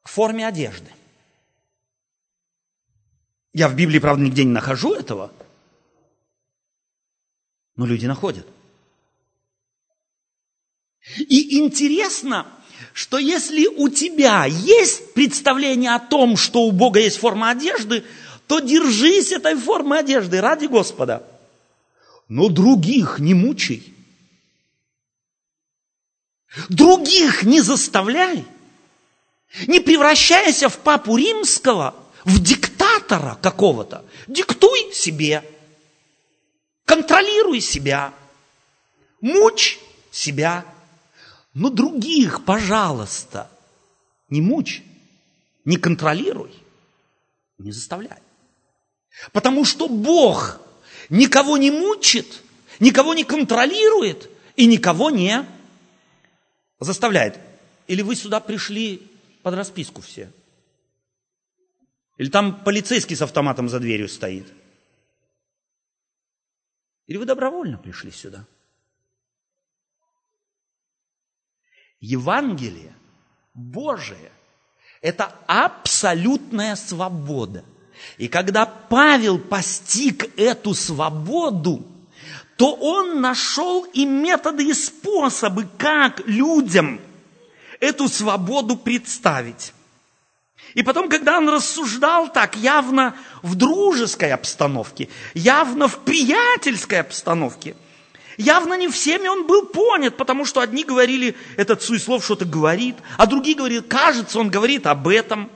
к 0.03 0.09
форме 0.09 0.47
одежды. 0.47 0.91
Я 3.53 3.69
в 3.69 3.75
Библии, 3.75 3.99
правда, 3.99 4.23
нигде 4.23 4.43
не 4.43 4.51
нахожу 4.51 4.93
этого, 4.93 5.31
но 7.75 7.85
люди 7.85 8.05
находят. 8.05 8.47
И 11.17 11.57
интересно, 11.59 12.45
что 12.97 13.19
если 13.19 13.67
у 13.67 13.89
тебя 13.89 14.45
есть 14.45 15.13
представление 15.13 15.93
о 15.93 15.99
том, 15.99 16.35
что 16.35 16.63
у 16.63 16.71
Бога 16.71 16.99
есть 16.99 17.19
форма 17.19 17.51
одежды, 17.51 18.03
то 18.47 18.57
держись 18.57 19.31
этой 19.31 19.53
формы 19.55 19.99
одежды 19.99 20.41
ради 20.41 20.65
Господа. 20.65 21.21
Но 22.27 22.49
других 22.49 23.19
не 23.19 23.35
мучай. 23.35 23.83
Других 26.69 27.43
не 27.43 27.61
заставляй. 27.61 28.43
Не 29.67 29.79
превращайся 29.79 30.67
в 30.67 30.79
папу 30.79 31.17
римского, 31.17 31.93
в 32.25 32.41
диктатора 32.41 33.37
какого-то. 33.39 34.05
Диктуй 34.25 34.91
себе. 34.91 35.43
Контролируй 36.85 37.61
себя. 37.61 38.11
Мучь 39.21 39.77
себя. 40.09 40.65
Но 41.59 41.71
других, 41.71 42.45
пожалуйста, 42.45 43.49
не 44.29 44.41
мучь, 44.41 44.83
не 45.65 45.77
контролируй, 45.77 46.53
не 47.57 47.71
заставляй. 47.71 48.21
Потому 49.31 49.65
что 49.65 49.87
Бог 49.87 50.61
никого 51.09 51.57
не 51.57 51.71
мучит, 51.71 52.43
никого 52.79 53.15
не 53.15 53.23
контролирует 53.23 54.29
и 54.55 54.67
никого 54.67 55.09
не 55.09 55.47
заставляет. 56.79 57.39
Или 57.87 58.03
вы 58.03 58.15
сюда 58.15 58.39
пришли 58.39 59.01
под 59.41 59.55
расписку 59.55 60.01
все? 60.01 60.31
Или 62.19 62.29
там 62.29 62.63
полицейский 62.63 63.15
с 63.15 63.23
автоматом 63.23 63.67
за 63.67 63.79
дверью 63.79 64.09
стоит? 64.09 64.45
Или 67.07 67.17
вы 67.17 67.25
добровольно 67.25 67.79
пришли 67.79 68.11
сюда? 68.11 68.45
Евангелие 71.99 72.93
Божие– 73.53 74.31
это 75.01 75.33
абсолютная 75.47 76.75
свобода. 76.75 77.63
И 78.17 78.27
когда 78.27 78.65
Павел 78.65 79.39
постиг 79.39 80.37
эту 80.37 80.73
свободу, 80.73 81.85
то 82.57 82.73
он 82.73 83.21
нашел 83.21 83.85
и 83.85 84.05
методы, 84.05 84.69
и 84.69 84.73
способы, 84.73 85.67
как 85.77 86.27
людям 86.27 86.99
эту 87.79 88.07
свободу 88.09 88.75
представить. 88.75 89.73
И 90.73 90.83
потом, 90.83 91.09
когда 91.09 91.37
он 91.37 91.49
рассуждал 91.49 92.31
так, 92.31 92.55
явно 92.55 93.15
в 93.41 93.55
дружеской 93.55 94.31
обстановке, 94.31 95.09
явно 95.33 95.87
в 95.87 95.99
приятельской 95.99 96.99
обстановке, 96.99 97.75
явно 98.37 98.75
не 98.75 98.87
всеми 98.87 99.27
он 99.27 99.45
был 99.45 99.65
понят, 99.65 100.15
потому 100.15 100.45
что 100.45 100.61
одни 100.61 100.83
говорили, 100.83 101.35
этот 101.57 101.81
суеслов 101.81 102.23
что-то 102.23 102.45
говорит, 102.45 102.95
а 103.17 103.25
другие 103.25 103.55
говорили, 103.55 103.81
кажется, 103.81 104.39
он 104.39 104.49
говорит 104.49 104.87
об 104.87 105.07
этом. 105.07 105.49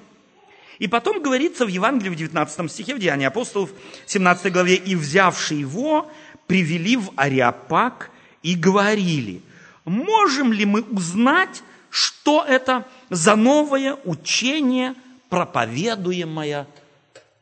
И 0.80 0.88
потом 0.88 1.22
говорится 1.22 1.66
в 1.66 1.70
Евангелии 1.70 2.10
в 2.10 2.16
19 2.16 2.72
стихе, 2.72 2.96
в 2.96 3.00
Деянии 3.00 3.28
апостолов, 3.28 3.70
17 4.08 4.52
главе, 4.52 4.76
«И 4.76 4.96
взявши 4.96 5.54
его, 5.54 6.12
привели 6.48 6.98
в 6.98 7.12
Ариапак 7.16 8.10
и 8.42 8.56
говорили, 8.56 9.42
можем 9.86 10.52
ли 10.52 10.66
мы 10.66 10.82
узнать, 10.82 11.62
что 11.92 12.44
это 12.44 12.88
за 13.10 13.36
новое 13.36 13.98
учение, 14.06 14.96
проповедуемое 15.30 16.68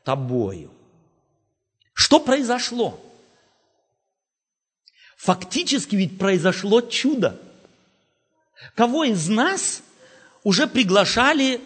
тобою. 0.04 0.72
Что 1.94 2.20
произошло? 2.20 3.00
Фактически 5.20 5.98
ведь 5.98 6.18
произошло 6.18 6.80
чудо. 6.80 7.38
Кого 8.74 9.04
из 9.04 9.28
нас 9.28 9.84
уже 10.46 10.66
приглашали 10.66 11.60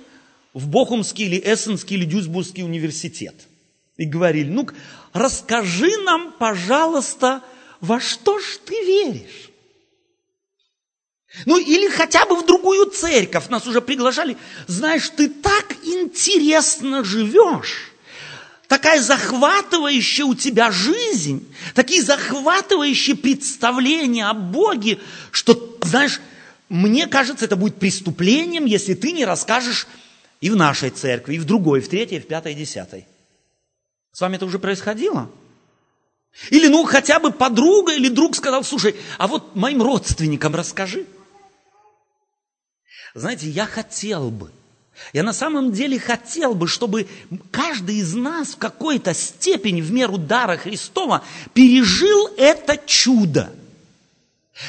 в 0.53 0.67
Бохумский 0.67 1.25
или 1.25 1.39
Эссенский 1.39 1.95
или 1.95 2.05
Дюсбургский 2.05 2.63
университет 2.63 3.35
и 3.95 4.05
говорили, 4.05 4.49
ну 4.49 4.67
расскажи 5.13 5.95
нам, 6.03 6.33
пожалуйста, 6.33 7.43
во 7.79 7.99
что 7.99 8.39
ж 8.39 8.43
ты 8.65 8.73
веришь? 8.73 9.51
Ну 11.45 11.59
или 11.59 11.89
хотя 11.89 12.25
бы 12.25 12.35
в 12.35 12.47
другую 12.47 12.87
церковь 12.87 13.49
нас 13.49 13.67
уже 13.67 13.81
приглашали. 13.81 14.35
Знаешь, 14.65 15.09
ты 15.09 15.29
так 15.29 15.75
интересно 15.83 17.03
живешь. 17.03 17.92
Такая 18.73 18.99
захватывающая 18.99 20.25
у 20.25 20.33
тебя 20.33 20.71
жизнь, 20.71 21.47
такие 21.75 22.01
захватывающие 22.01 23.15
представления 23.15 24.25
о 24.25 24.33
Боге, 24.33 24.97
что, 25.29 25.77
знаешь, 25.83 26.19
мне 26.69 27.05
кажется, 27.05 27.45
это 27.45 27.55
будет 27.55 27.75
преступлением, 27.75 28.65
если 28.65 28.95
ты 28.95 29.11
не 29.11 29.25
расскажешь 29.25 29.85
и 30.41 30.49
в 30.49 30.55
нашей 30.55 30.89
церкви, 30.89 31.35
и 31.35 31.37
в 31.37 31.45
другой, 31.45 31.81
и 31.81 31.81
в 31.83 31.87
третьей, 31.87 32.17
и 32.17 32.19
в 32.19 32.25
пятой, 32.25 32.53
и 32.53 32.55
десятой. 32.55 33.05
С 34.11 34.21
вами 34.21 34.37
это 34.37 34.45
уже 34.47 34.57
происходило? 34.57 35.29
Или, 36.49 36.67
ну, 36.67 36.83
хотя 36.85 37.19
бы 37.19 37.29
подруга 37.29 37.93
или 37.93 38.09
друг 38.09 38.35
сказал, 38.35 38.63
слушай, 38.63 38.95
а 39.19 39.27
вот 39.27 39.55
моим 39.55 39.83
родственникам 39.83 40.55
расскажи. 40.55 41.05
Знаете, 43.13 43.47
я 43.49 43.67
хотел 43.67 44.31
бы, 44.31 44.51
я 45.11 45.23
на 45.23 45.33
самом 45.33 45.71
деле 45.71 45.99
хотел 45.99 46.55
бы, 46.55 46.67
чтобы 46.67 47.07
каждый 47.51 47.97
из 47.97 48.13
нас 48.13 48.49
в 48.49 48.57
какой-то 48.57 49.13
степени 49.13 49.81
в 49.81 49.91
меру 49.91 50.17
дара 50.17 50.57
Христова 50.57 51.23
пережил 51.53 52.29
это 52.37 52.77
чудо. 52.77 53.53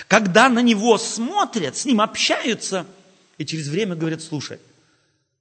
Когда 0.08 0.48
на 0.48 0.60
него 0.60 0.96
смотрят, 0.98 1.76
с 1.76 1.84
ним 1.84 2.00
общаются, 2.00 2.86
и 3.36 3.44
через 3.44 3.68
время 3.68 3.94
говорят, 3.94 4.22
слушай, 4.22 4.58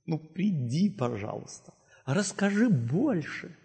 ну 0.06 0.18
приди, 0.18 0.90
пожалуйста, 0.90 1.74
расскажи 2.06 2.68
больше. 2.68 3.56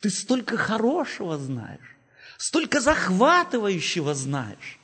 Ты 0.00 0.10
столько 0.10 0.56
хорошего 0.56 1.36
знаешь, 1.36 1.96
столько 2.38 2.80
захватывающего 2.80 4.14
знаешь. 4.14 4.78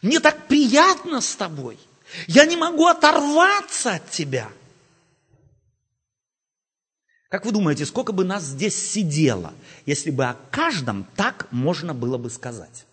Мне 0.00 0.20
так 0.20 0.46
приятно 0.46 1.20
с 1.20 1.34
тобой– 1.36 1.78
я 2.26 2.46
не 2.46 2.56
могу 2.56 2.86
оторваться 2.86 3.94
от 3.94 4.10
тебя. 4.10 4.48
Как 7.34 7.44
вы 7.44 7.50
думаете, 7.50 7.84
сколько 7.84 8.12
бы 8.12 8.24
нас 8.24 8.44
здесь 8.44 8.76
сидело, 8.76 9.52
если 9.86 10.12
бы 10.12 10.24
о 10.24 10.36
каждом 10.52 11.04
так 11.16 11.48
можно 11.50 11.92
было 11.92 12.16
бы 12.16 12.30
сказать? 12.30 12.86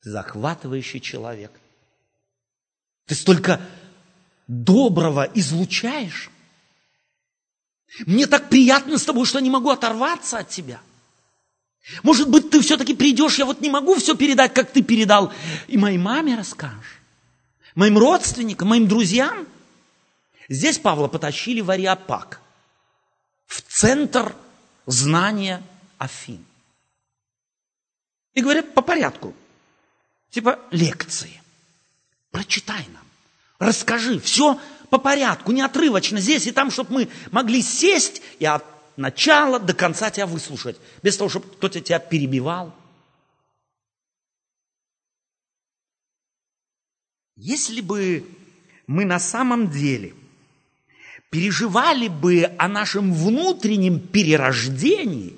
Ты 0.00 0.10
захватывающий 0.12 1.00
человек. 1.00 1.50
Ты 3.06 3.16
столько 3.16 3.60
доброго 4.46 5.28
излучаешь. 5.34 6.30
Мне 8.06 8.28
так 8.28 8.48
приятно 8.48 8.96
с 8.96 9.04
тобой, 9.04 9.26
что 9.26 9.40
не 9.40 9.50
могу 9.50 9.70
оторваться 9.70 10.38
от 10.38 10.50
тебя. 10.50 10.80
Может 12.04 12.30
быть, 12.30 12.50
ты 12.50 12.60
все-таки 12.60 12.94
придешь, 12.94 13.40
я 13.40 13.44
вот 13.44 13.60
не 13.60 13.70
могу 13.70 13.96
все 13.96 14.14
передать, 14.14 14.54
как 14.54 14.70
ты 14.70 14.82
передал, 14.82 15.32
и 15.66 15.76
моей 15.76 15.98
маме 15.98 16.36
расскажешь 16.36 17.00
моим 17.74 17.98
родственникам, 17.98 18.68
моим 18.68 18.86
друзьям. 18.86 19.48
Здесь 20.48 20.78
Павла 20.78 21.08
потащили 21.08 21.60
в 21.60 21.72
Ариапак. 21.72 22.43
Центр 23.62 24.34
знания 24.86 25.62
Афин. 25.98 26.44
И 28.34 28.40
говорят 28.40 28.74
по 28.74 28.82
порядку, 28.82 29.34
типа 30.30 30.58
лекции. 30.70 31.40
Прочитай 32.30 32.84
нам, 32.92 33.06
расскажи, 33.58 34.18
все 34.18 34.60
по 34.90 34.98
порядку, 34.98 35.52
не 35.52 35.62
отрывочно 35.62 36.20
здесь 36.20 36.46
и 36.46 36.52
там, 36.52 36.70
чтобы 36.70 36.92
мы 36.92 37.08
могли 37.30 37.62
сесть 37.62 38.22
и 38.38 38.44
от 38.44 38.64
начала 38.96 39.60
до 39.60 39.74
конца 39.74 40.10
тебя 40.10 40.26
выслушать, 40.26 40.76
без 41.02 41.16
того, 41.16 41.30
чтобы 41.30 41.48
кто-то 41.48 41.80
тебя 41.80 41.98
перебивал. 41.98 42.74
Если 47.36 47.80
бы 47.80 48.24
мы 48.86 49.04
на 49.04 49.18
самом 49.18 49.70
деле 49.70 50.14
переживали 51.34 52.06
бы 52.06 52.48
о 52.58 52.68
нашем 52.68 53.12
внутреннем 53.12 53.98
перерождении 53.98 55.36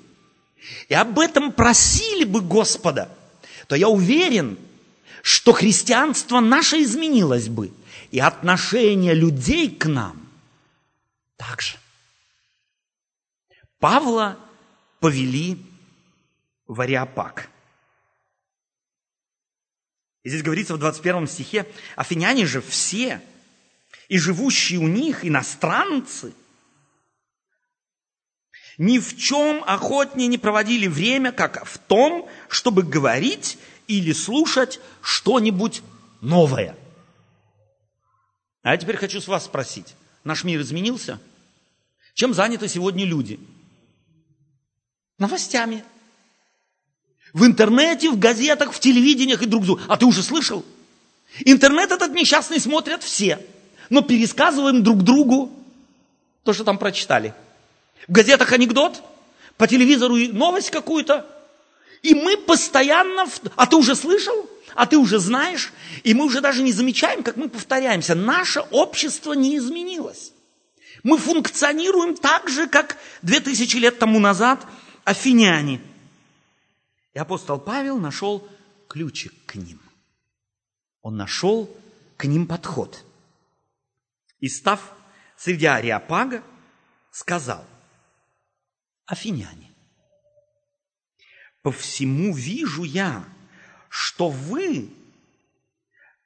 и 0.89 0.93
об 0.93 1.17
этом 1.17 1.51
просили 1.51 2.23
бы 2.23 2.41
Господа, 2.41 3.09
то 3.67 3.75
я 3.75 3.89
уверен, 3.89 4.59
что 5.23 5.53
христианство 5.53 6.39
наше 6.39 6.83
изменилось 6.83 7.49
бы, 7.49 7.71
и 8.11 8.19
отношение 8.19 9.15
людей 9.15 9.71
к 9.71 9.87
нам 9.87 10.21
также. 11.35 11.77
Павла 13.79 14.37
повели 14.99 15.57
в 16.67 16.79
Ариапак. 16.79 17.49
И 20.21 20.29
здесь 20.29 20.43
говорится 20.43 20.75
в 20.75 20.77
21 20.77 21.27
стихе, 21.27 21.65
афиняне 21.95 22.45
же 22.45 22.61
все, 22.61 23.19
и 24.09 24.17
живущие 24.17 24.79
у 24.79 24.87
них 24.87 25.25
иностранцы, 25.25 26.33
ни 28.77 28.99
в 28.99 29.17
чем 29.17 29.63
охотнее 29.65 30.27
не 30.27 30.37
проводили 30.37 30.87
время, 30.87 31.31
как 31.31 31.65
в 31.65 31.77
том, 31.79 32.29
чтобы 32.47 32.83
говорить 32.83 33.57
или 33.87 34.13
слушать 34.13 34.79
что-нибудь 35.01 35.81
новое. 36.21 36.75
А 38.61 38.71
я 38.71 38.77
теперь 38.77 38.97
хочу 38.97 39.19
с 39.19 39.27
вас 39.27 39.45
спросить. 39.45 39.95
Наш 40.23 40.43
мир 40.43 40.61
изменился? 40.61 41.19
Чем 42.13 42.33
заняты 42.33 42.67
сегодня 42.67 43.05
люди? 43.05 43.39
Новостями. 45.17 45.83
В 47.33 47.45
интернете, 47.45 48.11
в 48.11 48.19
газетах, 48.19 48.73
в 48.73 48.79
телевидениях 48.79 49.41
и 49.41 49.47
друг 49.47 49.65
другу. 49.65 49.81
А 49.87 49.97
ты 49.97 50.05
уже 50.05 50.21
слышал? 50.21 50.63
Интернет 51.45 51.91
этот 51.91 52.13
несчастный 52.13 52.59
смотрят 52.59 53.03
все. 53.03 53.39
Но 53.89 54.01
пересказываем 54.01 54.83
друг 54.83 55.03
другу 55.03 55.51
то, 56.43 56.53
что 56.53 56.63
там 56.63 56.77
прочитали. 56.77 57.33
В 58.07 58.11
газетах 58.11 58.51
анекдот, 58.51 59.01
по 59.57 59.67
телевизору 59.67 60.15
новость 60.15 60.71
какую-то. 60.71 61.25
И 62.03 62.13
мы 62.13 62.37
постоянно... 62.37 63.25
А 63.55 63.65
ты 63.65 63.75
уже 63.75 63.95
слышал? 63.95 64.49
А 64.75 64.85
ты 64.85 64.97
уже 64.97 65.19
знаешь? 65.19 65.73
И 66.03 66.13
мы 66.13 66.25
уже 66.25 66.41
даже 66.41 66.61
не 66.61 66.71
замечаем, 66.71 67.23
как 67.23 67.37
мы 67.37 67.49
повторяемся. 67.49 68.15
Наше 68.15 68.61
общество 68.71 69.33
не 69.33 69.57
изменилось. 69.57 70.31
Мы 71.03 71.17
функционируем 71.17 72.15
так 72.15 72.49
же, 72.49 72.67
как 72.67 72.97
две 73.21 73.39
тысячи 73.39 73.77
лет 73.77 73.97
тому 73.99 74.19
назад 74.19 74.65
афиняне. 75.03 75.81
И 77.13 77.19
апостол 77.19 77.59
Павел 77.59 77.97
нашел 77.97 78.47
ключик 78.87 79.33
к 79.45 79.55
ним. 79.55 79.79
Он 81.01 81.17
нашел 81.17 81.69
к 82.15 82.25
ним 82.25 82.45
подход. 82.45 83.03
И 84.39 84.49
став 84.49 84.93
среди 85.35 85.65
Ариапага, 85.65 86.43
сказал, 87.11 87.65
афиняне, 89.05 89.71
по 91.61 91.71
всему 91.71 92.33
вижу 92.33 92.83
я, 92.83 93.23
что 93.89 94.29
вы 94.29 94.89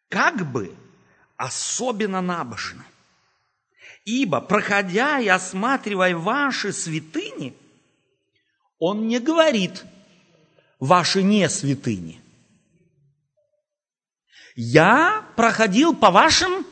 как 0.09 0.51
бы 0.51 0.75
особенно 1.37 2.21
набожны. 2.21 2.83
Ибо, 4.03 4.41
проходя 4.41 5.19
и 5.19 5.27
осматривая 5.27 6.15
ваши 6.15 6.73
святыни, 6.73 7.55
он 8.77 9.07
не 9.07 9.19
говорит 9.19 9.85
ваши 10.79 11.23
не 11.23 11.47
святыни. 11.47 12.21
Я 14.55 15.25
проходил 15.35 15.95
по 15.95 16.11
вашим 16.11 16.65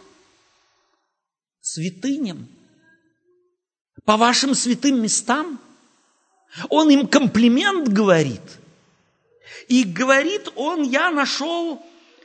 святыням, 1.73 2.47
по 4.05 4.17
вашим 4.17 4.55
святым 4.55 5.01
местам. 5.01 5.59
Он 6.69 6.89
им 6.89 7.07
комплимент 7.07 7.87
говорит. 7.89 8.41
И 9.67 9.83
говорит 9.83 10.49
он, 10.55 10.81
я 10.83 11.11
нашел 11.11 11.79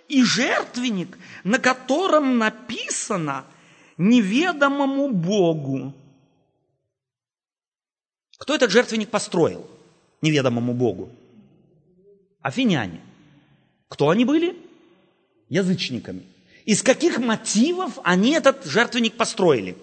и 0.09 0.23
жертвенник, 0.23 1.19
на 1.43 1.59
котором 1.59 2.39
написано 2.39 3.45
неведомому 3.99 5.11
Богу. 5.11 5.93
Кто 8.39 8.55
этот 8.55 8.71
жертвенник 8.71 9.11
построил 9.11 9.69
неведомому 10.23 10.73
Богу? 10.73 11.11
Афиняне. 12.41 13.03
Кто 13.89 14.09
они 14.09 14.25
были? 14.25 14.57
Язычниками. 15.51 16.34
Из 16.65 16.83
каких 16.83 17.19
мотивов 17.19 17.99
они 18.05 18.33
этот 18.33 18.65
жертвенник 18.65 19.15
построили? 19.15 19.77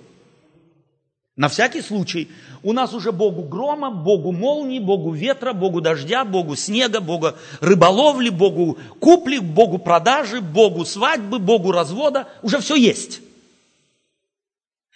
На 1.36 1.48
всякий 1.48 1.82
случай, 1.82 2.28
у 2.62 2.74
нас 2.74 2.94
уже 2.94 3.12
Богу 3.12 3.44
грома, 3.44 3.90
Богу 3.90 4.32
молнии, 4.32 4.80
Богу 4.80 5.12
ветра, 5.12 5.54
Богу 5.54 5.80
дождя, 5.80 6.26
Богу 6.26 6.56
снега, 6.56 7.00
Богу 7.00 7.34
рыболовли, 7.62 8.30
Богу 8.30 8.78
купли, 9.00 9.38
Богу 9.38 9.78
продажи, 9.78 10.42
Богу 10.42 10.86
свадьбы, 10.86 11.40
Богу 11.40 11.72
развода, 11.72 12.28
уже 12.42 12.60
все 12.60 12.76
есть. 12.76 13.22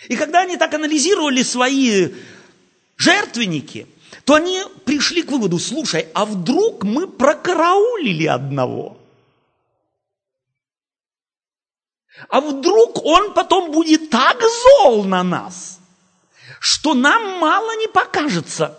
И 0.09 0.15
когда 0.17 0.41
они 0.41 0.57
так 0.57 0.73
анализировали 0.73 1.41
свои 1.41 2.09
жертвенники, 2.97 3.87
то 4.25 4.35
они 4.35 4.61
пришли 4.83 5.21
к 5.21 5.31
выводу, 5.31 5.57
слушай, 5.57 6.07
а 6.13 6.25
вдруг 6.25 6.83
мы 6.83 7.07
прокараулили 7.07 8.25
одного? 8.25 8.97
А 12.29 12.41
вдруг 12.41 13.03
он 13.05 13.33
потом 13.33 13.71
будет 13.71 14.09
так 14.09 14.41
зол 14.41 15.05
на 15.05 15.23
нас– 15.23 15.79
что 16.65 16.95
нам 16.95 17.37
мало 17.37 17.77
не 17.77 17.87
покажется. 17.87 18.75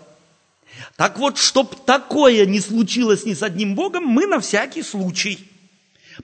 Так 0.97 1.19
вот, 1.19 1.39
чтобы 1.39 1.77
такое 1.77 2.45
не 2.45 2.61
случилось 2.61 3.25
ни 3.25 3.33
с 3.33 3.45
одним 3.45 3.77
Богом, 3.77 4.05
мы 4.05 4.27
на 4.27 4.41
всякий 4.41 4.83
случай 4.83 5.49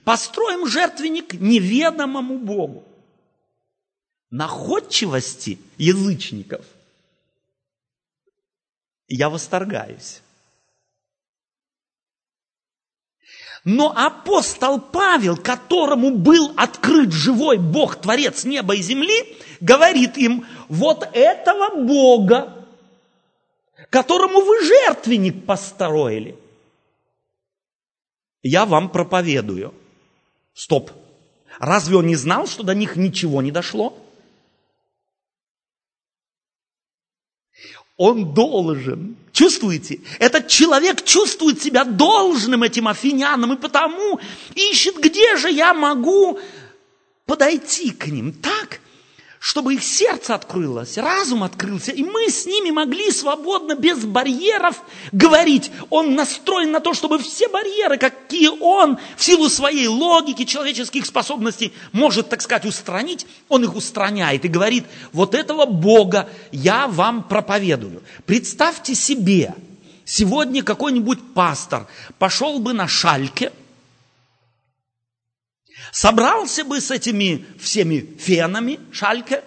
построим 0.03 0.67
жертвенник 0.67 1.33
неведомому 1.35 2.37
Богу. 2.37 2.83
Находчивости 4.29 5.57
язычников 5.77 6.65
я 9.07 9.29
восторгаюсь. 9.29 10.21
Но 13.65 13.93
апостол 13.95 14.79
Павел, 14.79 15.37
которому 15.37 16.11
был 16.17 16.53
открыт 16.57 17.13
живой 17.13 17.57
Бог, 17.57 17.95
Творец 17.95 18.43
неба 18.43 18.75
и 18.75 18.81
земли, 18.81 19.37
говорит 19.61 20.17
им, 20.17 20.45
вот 20.67 21.07
этого 21.13 21.75
Бога, 21.75 22.65
которому 23.89 24.41
вы 24.41 24.65
жертвенник 24.65 25.45
построили, 25.45 26.37
я 28.41 28.65
вам 28.65 28.89
проповедую. 28.89 29.73
Стоп. 30.53 30.91
Разве 31.59 31.95
он 31.95 32.07
не 32.07 32.15
знал, 32.15 32.47
что 32.47 32.63
до 32.63 32.75
них 32.75 32.97
ничего 32.97 33.41
не 33.41 33.51
дошло? 33.51 33.97
Он 37.97 38.33
должен. 38.33 39.17
Чувствуете? 39.31 40.01
Этот 40.19 40.47
человек 40.47 41.03
чувствует 41.03 41.61
себя 41.61 41.83
должным 41.83 42.63
этим 42.63 42.87
афинянам, 42.87 43.53
и 43.53 43.57
потому 43.57 44.19
ищет, 44.55 44.97
где 44.97 45.37
же 45.37 45.51
я 45.51 45.73
могу 45.73 46.39
подойти 47.25 47.91
к 47.91 48.07
ним 48.07 48.33
так, 48.33 48.79
чтобы 49.43 49.73
их 49.73 49.83
сердце 49.83 50.35
открылось, 50.35 50.97
разум 50.97 51.43
открылся, 51.43 51.91
и 51.91 52.01
мы 52.01 52.29
с 52.29 52.45
ними 52.45 52.71
могли 52.71 53.11
свободно, 53.11 53.75
без 53.75 54.05
барьеров 54.05 54.81
говорить. 55.11 55.69
Он 55.89 56.15
настроен 56.15 56.71
на 56.71 56.79
то, 56.79 56.93
чтобы 56.93 57.19
все 57.19 57.49
барьеры, 57.49 57.97
какие 57.97 58.47
он 58.47 58.97
в 59.17 59.21
силу 59.21 59.49
своей 59.49 59.87
логики, 59.87 60.45
человеческих 60.45 61.05
способностей 61.05 61.73
может, 61.91 62.29
так 62.29 62.41
сказать, 62.41 62.63
устранить, 62.63 63.27
он 63.49 63.65
их 63.65 63.75
устраняет 63.75 64.45
и 64.45 64.47
говорит, 64.47 64.85
вот 65.11 65.35
этого 65.35 65.65
Бога 65.65 66.29
я 66.53 66.87
вам 66.87 67.21
проповедую. 67.23 68.01
Представьте 68.25 68.95
себе, 68.95 69.53
сегодня 70.05 70.63
какой-нибудь 70.63 71.19
пастор 71.33 71.87
пошел 72.17 72.59
бы 72.59 72.71
на 72.71 72.87
шальке– 72.87 73.51
собрался 75.91 76.63
бы 76.63 76.79
с 76.79 76.91
этими 76.91 77.45
всеми 77.59 78.15
фенами, 78.17 78.79
шальке, 78.91 79.43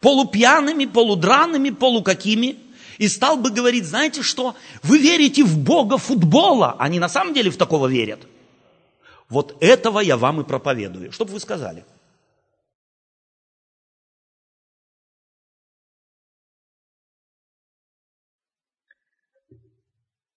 полупьяными, 0.00 0.86
полудраными, 0.86 1.70
полукакими, 1.70 2.58
и 2.98 3.08
стал 3.08 3.36
бы 3.36 3.50
говорить, 3.50 3.84
знаете 3.84 4.22
что, 4.22 4.56
вы 4.82 4.98
верите 4.98 5.44
в 5.44 5.56
Бога 5.58 5.98
футбола, 5.98 6.76
они 6.78 6.98
на 6.98 7.08
самом 7.08 7.32
деле 7.32 7.50
в 7.50 7.56
такого 7.56 7.86
верят. 7.86 8.26
Вот 9.28 9.56
этого 9.60 10.00
я 10.00 10.16
вам 10.16 10.40
и 10.40 10.44
проповедую. 10.44 11.12
Что 11.12 11.24
бы 11.24 11.32
вы 11.32 11.40
сказали? 11.40 11.84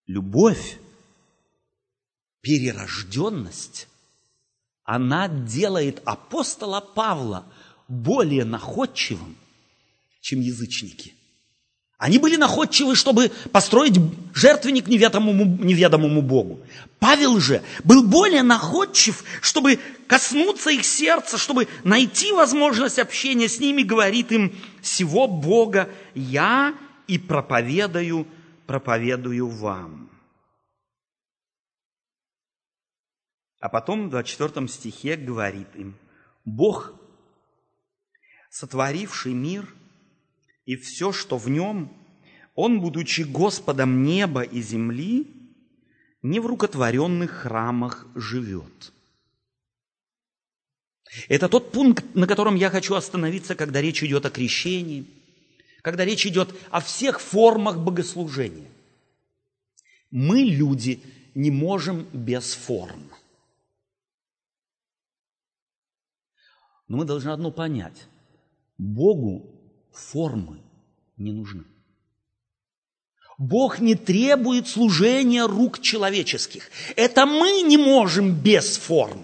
Любовь, 0.05 0.77
перерожденность, 2.41 3.87
она 4.93 5.29
делает 5.29 6.01
апостола 6.03 6.81
Павла 6.81 7.45
более 7.87 8.43
находчивым, 8.43 9.37
чем 10.21 10.41
язычники– 10.41 11.13
они 12.01 12.17
были 12.17 12.35
находчивы, 12.35 12.95
чтобы 12.95 13.29
построить 13.51 13.99
жертвенник 14.33 14.87
неведомому, 14.87 15.45
неведомому 15.63 16.23
Богу. 16.23 16.59
Павел 16.97 17.39
же 17.39 17.61
был 17.83 18.01
более 18.01 18.41
находчив, 18.41 19.23
чтобы 19.39 19.77
коснуться 20.07 20.71
их 20.71 20.83
сердца, 20.83 21.37
чтобы 21.37 21.67
найти 21.83 22.31
возможность 22.31 22.97
общения 22.97 23.47
с 23.47 23.59
ними, 23.59 23.83
говорит 23.83 24.31
им, 24.31 24.51
всего 24.81 25.27
Бога 25.27 25.89
я 26.15 26.73
и 27.05 27.19
проповедую, 27.19 28.25
проповедую 28.65 29.47
вам. 29.47 30.10
А 33.61 33.69
потом 33.69 34.07
в 34.07 34.09
24 34.09 34.67
стихе 34.67 35.15
говорит 35.15 35.73
им, 35.75 35.95
Бог, 36.43 36.93
сотворивший 38.49 39.33
мир– 39.33 39.73
и 40.65 40.75
все, 40.75 41.11
что 41.11 41.37
в 41.37 41.49
нем, 41.49 41.91
он, 42.55 42.81
будучи 42.81 43.21
Господом 43.21 44.03
неба 44.03 44.41
и 44.41 44.61
земли, 44.61 45.27
не 46.21 46.39
в 46.39 46.45
рукотворенных 46.45 47.31
храмах 47.31 48.07
живет. 48.15 48.93
Это 51.27 51.49
тот 51.49 51.71
пункт, 51.71 52.05
на 52.15 52.27
котором 52.27 52.55
я 52.55 52.69
хочу 52.69 52.95
остановиться, 52.95 53.55
когда 53.55 53.81
речь 53.81 54.03
идет 54.03 54.25
о 54.25 54.29
крещении, 54.29 55.05
когда 55.81 56.05
речь 56.05 56.25
идет 56.25 56.55
о 56.69 56.79
всех 56.79 57.19
формах 57.19 57.79
богослужения. 57.79 58.69
Мы, 60.09 60.41
люди, 60.43 61.01
не 61.35 61.49
можем 61.51 62.05
без 62.13 62.53
форм. 62.53 63.11
Но 66.91 66.97
мы 66.97 67.05
должны 67.05 67.29
одно 67.29 67.51
понять. 67.51 68.05
Богу 68.77 69.49
формы 69.93 70.59
не 71.15 71.31
нужны. 71.31 71.63
Бог 73.37 73.79
не 73.79 73.95
требует 73.95 74.67
служения 74.67 75.45
рук 75.45 75.79
человеческих. 75.79 76.69
Это 76.97 77.25
мы 77.25 77.61
не 77.61 77.77
можем 77.77 78.35
без 78.35 78.75
форм. 78.75 79.23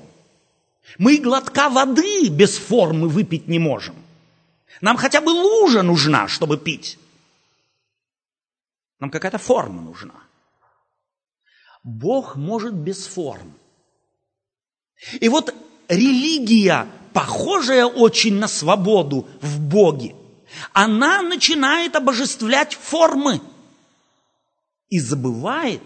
Мы 0.98 1.18
глотка 1.18 1.68
воды 1.68 2.30
без 2.30 2.58
формы 2.58 3.10
выпить 3.10 3.50
не 3.50 3.60
можем. 3.60 3.98
Нам 4.80 4.96
хотя 4.96 5.20
бы 5.20 5.32
лужа 5.32 5.84
нужна, 5.84 6.30
чтобы 6.30 6.58
пить. 6.58 6.98
Нам 9.02 9.10
какая-то 9.10 9.40
форма 9.40 9.82
нужна. 9.82 10.16
Бог 11.84 12.38
может 12.38 12.74
без 12.74 13.06
форм. 13.06 13.54
И 15.20 15.28
вот 15.28 15.54
религия, 15.90 16.88
похожая 17.18 17.86
очень 17.86 18.36
на 18.36 18.48
свободу 18.48 19.28
в 19.42 19.60
Боге– 19.60 20.16
она 20.74 21.22
начинает 21.22 21.96
обожествлять 21.96 22.76
формы 22.76 23.42
и 24.90 25.00
забывает 25.00 25.82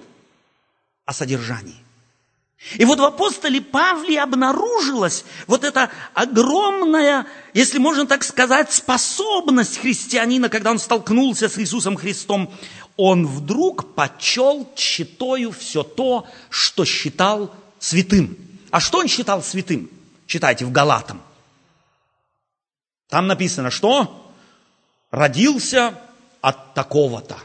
о 1.05 1.13
содержании. 1.13 1.75
И 2.75 2.85
вот 2.85 2.99
в 2.99 3.03
апостоле 3.03 3.59
Павле 3.59 4.21
обнаружилась 4.21 5.25
вот 5.47 5.63
эта 5.63 5.89
огромная, 6.13 7.25
если 7.55 7.79
можно 7.79 8.05
так 8.05 8.23
сказать, 8.23 8.71
способность 8.71 9.79
христианина, 9.79 10.47
когда 10.47 10.69
он 10.69 10.77
столкнулся 10.77 11.49
с 11.49 11.57
Иисусом 11.57 11.97
Христом. 11.97 12.53
Он 12.97 13.25
вдруг 13.25 13.95
почел 13.95 14.69
читою 14.75 15.51
все 15.51 15.81
то, 15.81 16.27
что 16.49 16.85
считал 16.85 17.51
святым. 17.79 18.37
А 18.69 18.79
что 18.79 18.99
он 18.99 19.07
считал 19.07 19.41
святым? 19.41 19.89
Читайте 20.31 20.63
в 20.63 20.71
Галатам. 20.71 21.21
Там 23.09 23.27
написано, 23.27 23.69
что? 23.69 24.31
родился 25.11 25.93
от 26.39 26.73
такого-то, 26.73 27.35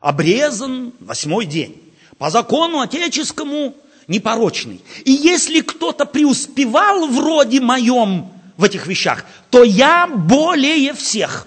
обрезан 0.00 0.94
восьмой 0.98 1.44
день, 1.44 1.92
по 2.16 2.30
закону 2.30 2.80
отеческому 2.80 3.76
непорочный. 4.06 4.82
И 5.04 5.12
если 5.12 5.60
кто-то 5.60 6.06
преуспевал 6.06 7.06
вроде 7.06 7.60
моем 7.60 8.32
в 8.56 8.64
этих 8.64 8.86
вещах, 8.86 9.26
то 9.50 9.62
я 9.62 10.06
более 10.06 10.94
всех. 10.94 11.46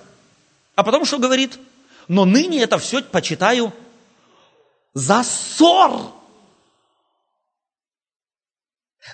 А 0.76 0.84
потом 0.84 1.04
что 1.04 1.18
говорит? 1.18 1.58
Но 2.08 2.26
ныне 2.26 2.62
это 2.62 2.78
все 2.78 3.02
почитаю 3.02 3.74
за 4.94 5.24
ссор. 5.24 6.14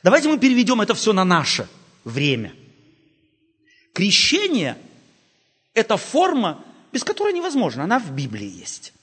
Давайте 0.03 0.29
мы 0.29 0.39
переведем 0.39 0.81
это 0.81 0.93
все 0.93 1.13
на 1.13 1.23
наше 1.23 1.67
время. 2.03 2.53
Крещение– 3.93 4.77
это 5.73 5.97
форма, 5.97 6.63
без 6.91 7.03
которой 7.03 7.33
невозможно. 7.33 7.83
Она 7.83 7.99
в 7.99 8.11
Библии 8.11 8.47
есть. 8.47 8.93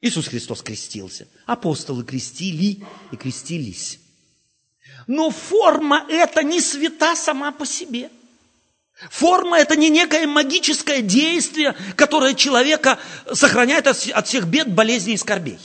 Иисус 0.00 0.28
Христос 0.28 0.62
крестился. 0.62 1.28
Апостолы 1.46 2.04
крестили 2.04 2.84
и 3.12 3.16
крестились. 3.16 4.00
Но 5.06 5.30
форма 5.30 6.04
это 6.08 6.42
не 6.42 6.60
свята 6.60 7.14
сама 7.14 7.52
по 7.52 7.64
себе. 7.64 8.10
Форма 9.10 9.58
это 9.58 9.76
не 9.76 9.90
некое 9.90 10.26
магическое 10.26 11.02
действие, 11.02 11.74
которое 11.96 12.34
человека 12.34 12.98
сохраняет 13.32 13.86
от 13.86 14.26
всех 14.26 14.46
бед, 14.46 14.72
болезней 14.72 15.14
и 15.14 15.18
скорбей. 15.18 15.58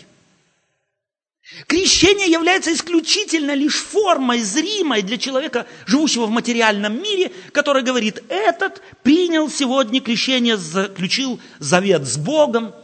Крещение 1.67 2.29
является 2.29 2.71
исключительно 2.71 3.55
лишь 3.55 3.77
формой 3.77 4.41
зримой 4.41 5.01
для 5.01 5.17
человека, 5.17 5.65
живущего 5.87 6.27
в 6.27 6.29
материальном 6.29 7.01
мире, 7.01 7.31
который 7.51 7.81
говорит, 7.81 8.23
этот 8.29 8.83
принял 9.01 9.49
сегодня 9.49 9.99
крещение, 9.99 10.57
заключил 10.57 11.39
завет 11.57 12.03
с 12.03 12.17
Богом 12.17 12.75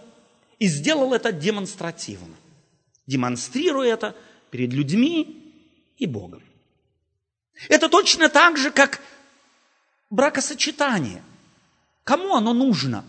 и 0.57 0.68
сделал 0.68 1.13
это 1.13 1.32
демонстративно, 1.32 2.36
демонстрируя 3.05 3.93
это 3.93 4.16
перед 4.49 4.74
людьми 4.74 5.43
и 5.97 6.07
Богом. 6.07 6.41
Это 7.70 7.88
точно 7.88 8.30
так 8.30 8.57
же, 8.57 8.72
как 8.72 8.99
бракосочетание. 10.09 11.24
Кому 12.03 12.36
оно 12.36 12.53
нужно? 12.53 13.05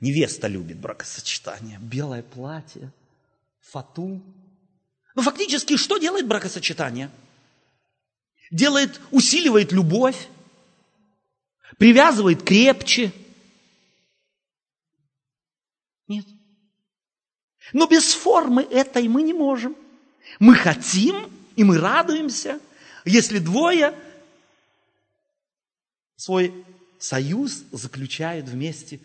Невеста 0.00 0.48
любит 0.48 0.78
бракосочетание, 0.78 1.78
белое 1.80 2.22
платье– 2.22 2.90
фату. 3.70 4.22
Но 5.14 5.22
фактически 5.22 5.76
что 5.76 5.98
делает 5.98 6.26
бракосочетание? 6.26 7.10
Делает, 8.50 9.00
усиливает 9.10 9.72
любовь, 9.72 10.28
привязывает 11.78 12.42
крепче. 12.42 13.12
Нет. 16.06 16.26
Но 17.72 17.86
без 17.86 18.12
формы 18.12 18.62
этой 18.62 19.08
мы 19.08 19.22
не 19.22 19.32
можем. 19.32 19.76
Мы 20.38 20.54
хотим, 20.54 21.30
и 21.56 21.64
мы 21.64 21.78
радуемся, 21.78 22.60
если 23.04 23.38
двое 23.38 23.94
свой 26.16 26.64
союз 26.98 27.64
заключают 27.70 28.48
вместе 28.48 29.00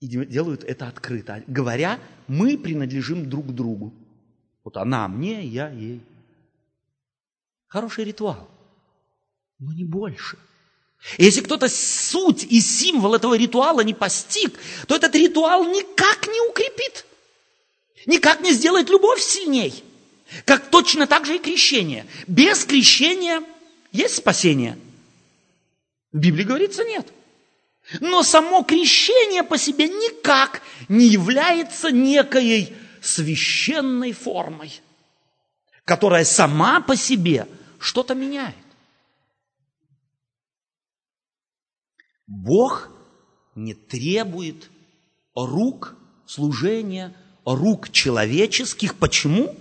и 0.00 0.06
делают 0.06 0.64
это 0.64 0.88
открыто, 0.88 1.42
говоря, 1.46 1.98
мы 2.26 2.58
принадлежим 2.58 3.28
друг 3.28 3.54
другу. 3.54 3.92
Вот 4.62 4.76
она 4.76 5.08
мне, 5.08 5.44
я 5.44 5.70
ей. 5.70 6.00
Хороший 7.68 8.04
ритуал, 8.04 8.48
но 9.58 9.72
не 9.72 9.84
больше. 9.84 10.38
Если 11.18 11.42
кто-то 11.42 11.68
суть 11.68 12.44
и 12.44 12.60
символ 12.60 13.14
этого 13.14 13.36
ритуала 13.36 13.80
не 13.80 13.92
постиг, 13.92 14.58
то 14.86 14.96
этот 14.96 15.14
ритуал 15.14 15.64
никак 15.64 16.26
не 16.26 16.40
укрепит, 16.48 17.04
никак 18.06 18.40
не 18.40 18.52
сделает 18.52 18.88
любовь 18.88 19.20
сильней. 19.20 19.84
Как 20.46 20.70
точно 20.70 21.06
так 21.06 21.26
же 21.26 21.36
и 21.36 21.38
крещение. 21.38 22.06
Без 22.26 22.64
крещения 22.64 23.42
есть 23.92 24.16
спасение. 24.16 24.78
В 26.12 26.18
Библии 26.18 26.44
говорится 26.44 26.84
нет. 26.84 27.06
Но 28.00 28.22
само 28.22 28.62
крещение 28.62 29.42
по 29.42 29.58
себе 29.58 29.88
никак 29.88 30.62
не 30.88 31.06
является 31.06 31.90
некой 31.90 32.74
священной 33.02 34.12
формой, 34.12 34.80
которая 35.84 36.24
сама 36.24 36.80
по 36.80 36.96
себе 36.96 37.46
что-то 37.78 38.14
меняет. 38.14 38.56
Бог 42.26 42.90
не 43.54 43.74
требует 43.74 44.70
рук 45.34 45.94
служения, 46.26 47.14
рук 47.44 47.90
человеческих. 47.90 48.98
Почему? 48.98 49.54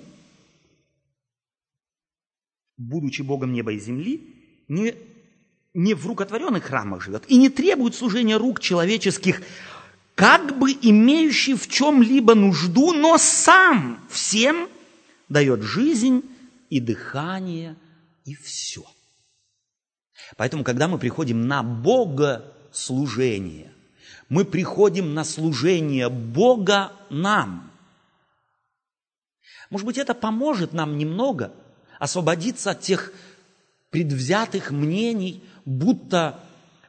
Будучи 2.77 3.21
Богом 3.21 3.51
неба 3.51 3.73
и 3.73 3.79
земли, 3.79 4.63
не, 4.69 4.95
не 5.73 5.93
в 5.93 6.05
рукотворенных 6.05 6.65
храмах 6.65 7.01
живет 7.01 7.23
и 7.27 7.37
не 7.37 7.49
требует 7.49 7.95
служения 7.95 8.37
рук 8.37 8.59
человеческих, 8.59 9.41
как 10.15 10.57
бы 10.57 10.71
имеющий 10.71 11.55
в 11.55 11.67
чем-либо 11.67 12.35
нужду, 12.35 12.93
но 12.93 13.17
сам 13.17 13.99
всем 14.09 14.69
дает 15.29 15.63
жизнь 15.63 16.23
и 16.69 16.79
дыхание, 16.79 17.75
и 18.25 18.35
все. 18.35 18.83
Поэтому, 20.37 20.63
когда 20.63 20.87
мы 20.87 20.99
приходим 20.99 21.47
на 21.47 21.63
богослужение, 21.63 23.71
мы 24.29 24.45
приходим 24.45 25.13
на 25.13 25.23
служение 25.23 26.09
Бога 26.09 26.91
нам. 27.09 27.71
Может 29.69 29.87
быть, 29.87 29.97
это 29.97 30.13
поможет 30.13 30.73
нам 30.73 30.97
немного 30.97 31.51
освободиться 31.99 32.71
от 32.71 32.81
тех 32.81 33.13
предвзятых 33.89 34.71
мнений, 34.71 35.43
будто 35.65 36.39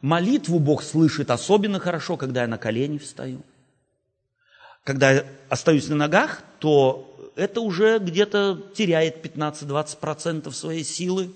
молитву 0.01 0.59
Бог 0.59 0.83
слышит 0.83 1.31
особенно 1.31 1.79
хорошо, 1.79 2.17
когда 2.17 2.43
я 2.43 2.49
на 2.49 2.59
колени 2.59 2.99
встаю. 2.99 3.43
Когда 4.85 5.13
я 5.13 5.27
остаюсь 5.49 5.89
на 5.89 5.97
ногах, 5.97 6.43
то 6.59 7.33
это 7.37 7.61
уже 7.61 7.99
где-то 7.99 8.63
теряет 8.75 9.25
15-20% 9.25 10.51
своей 10.53 10.85
силы. 10.85 11.33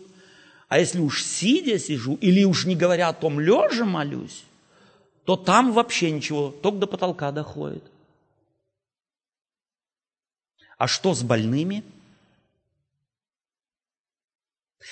А 0.68 0.78
если 0.78 1.00
уж 1.00 1.24
сидя 1.24 1.78
сижу, 1.78 2.16
или 2.16 2.44
уж 2.44 2.66
не 2.66 2.76
говоря 2.76 3.08
о 3.08 3.14
том, 3.14 3.40
лежа 3.40 3.84
молюсь, 3.84 4.44
то 5.24 5.36
там 5.36 5.72
вообще 5.72 6.10
ничего, 6.10 6.50
только 6.50 6.78
до 6.78 6.86
потолка 6.86 7.32
доходит. 7.32 7.84
А 10.76 10.86
что 10.86 11.14
с 11.14 11.22
больными? 11.22 11.82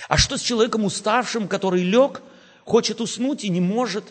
А 0.09 0.17
что 0.17 0.37
с 0.37 0.41
человеком 0.41 0.85
уставшим, 0.85 1.47
который 1.49 1.83
лег, 1.83 2.23
хочет 2.67 3.01
уснуть 3.01 3.45
и 3.45 3.49
не 3.49 3.61
может, 3.61 4.05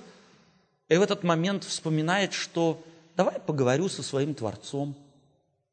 и 0.88 0.98
в 0.98 1.02
этот 1.02 1.24
момент 1.24 1.64
вспоминает, 1.66 2.34
что 2.34 2.82
давай 3.16 3.40
поговорю 3.40 3.90
со 3.90 4.02
своим 4.02 4.34
Творцом. 4.34 4.96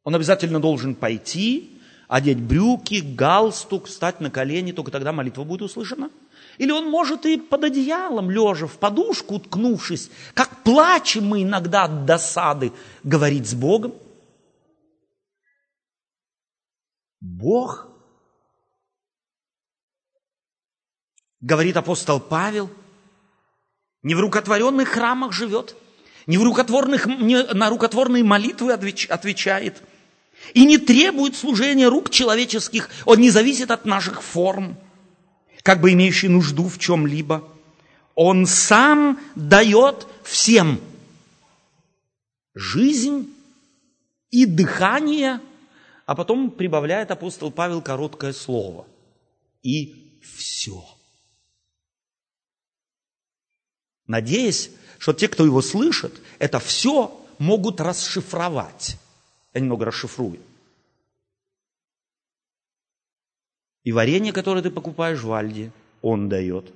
Он 0.04 0.14
обязательно 0.14 0.60
должен 0.60 0.94
пойти, 0.96 1.70
одеть 2.08 2.40
брюки, 2.40 3.00
галстук, 3.00 3.86
встать 3.86 4.20
на 4.20 4.30
колени, 4.30 4.72
только 4.72 4.90
тогда 4.90 5.12
молитва 5.12 5.44
будет 5.44 5.62
услышана. 5.62 6.10
Или 6.58 6.72
он 6.72 6.90
может 6.90 7.24
и 7.24 7.38
под 7.38 7.64
одеялом, 7.64 8.30
лежа 8.30 8.66
в 8.66 8.76
подушку, 8.78 9.36
уткнувшись, 9.36 10.10
как 10.34 10.62
плачем 10.64 11.24
мы 11.26 11.44
иногда 11.44 11.84
от 11.84 12.04
досады, 12.04 12.72
говорить 13.04 13.48
с 13.48 13.54
Богом. 13.54 13.94
Бог, 17.20 17.91
говорит 21.42 21.76
апостол 21.76 22.18
Павел, 22.18 22.70
не 24.02 24.14
в 24.14 24.20
рукотворенных 24.20 24.88
храмах 24.88 25.32
живет, 25.32 25.76
не, 26.26 26.38
в 26.38 26.42
рукотворных, 26.42 27.06
не 27.06 27.42
на 27.42 27.68
рукотворные 27.68 28.24
молитвы 28.24 28.72
отвечает, 28.72 29.82
и 30.54 30.64
не 30.64 30.78
требует 30.78 31.36
служения 31.36 31.88
рук 31.88 32.08
человеческих, 32.08 32.88
он 33.04 33.18
не 33.18 33.30
зависит 33.30 33.70
от 33.70 33.84
наших 33.84 34.22
форм– 34.22 34.78
как 35.62 35.80
бы 35.80 35.92
имеющий 35.92 36.28
нужду 36.28 36.68
в 36.68 36.78
чем-либо. 36.78 37.48
Он 38.14 38.46
сам 38.46 39.18
дает 39.34 40.06
всем 40.22 40.80
жизнь 42.54 43.32
и 44.30 44.44
дыхание, 44.44 45.40
а 46.04 46.14
потом 46.14 46.50
прибавляет 46.50 47.10
апостол 47.10 47.50
Павел 47.50 47.80
короткое 47.80 48.32
слово. 48.32 48.86
И 49.62 50.20
все. 50.22 50.84
Надеясь, 54.12 54.70
что 54.98 55.14
те, 55.14 55.26
кто 55.26 55.42
его 55.42 55.62
слышит, 55.62 56.12
это 56.38 56.58
все 56.58 57.18
могут 57.38 57.80
расшифровать. 57.80 58.98
Я 59.54 59.62
немного 59.62 59.86
расшифрую. 59.86 60.38
И 63.84 63.90
варенье, 63.90 64.34
которое 64.34 64.60
ты 64.60 64.70
покупаешь 64.70 65.22
в 65.22 65.32
Альде, 65.32 65.72
он 66.02 66.28
дает. 66.28 66.66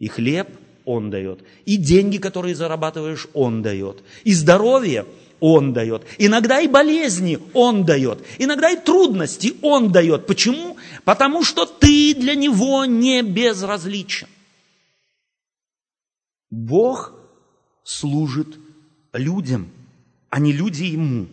И 0.00 0.08
хлеб 0.08 0.48
он 0.84 1.08
дает. 1.08 1.38
И 1.66 1.76
деньги, 1.76 2.18
которые 2.18 2.56
зарабатываешь, 2.56 3.28
он 3.32 3.62
дает. 3.62 4.02
И 4.24 4.34
здоровье 4.34 5.06
он 5.38 5.72
дает. 5.72 6.02
Иногда 6.18 6.60
и 6.60 6.66
болезни 6.66 7.38
он 7.54 7.84
дает. 7.84 8.18
Иногда 8.38 8.70
и 8.70 8.80
трудности 8.80 9.54
он 9.62 9.92
дает. 9.92 10.26
Почему? 10.26 10.78
Потому 11.04 11.44
что 11.44 11.64
ты 11.64 12.12
для 12.12 12.34
него 12.34 12.84
не 12.86 13.22
безразличен. 13.22 14.26
Бог 16.50 17.12
служит 17.82 18.58
людям, 19.12 19.68
а 20.30 20.38
не 20.38 20.52
люди 20.52 20.84
ему. 20.84 21.26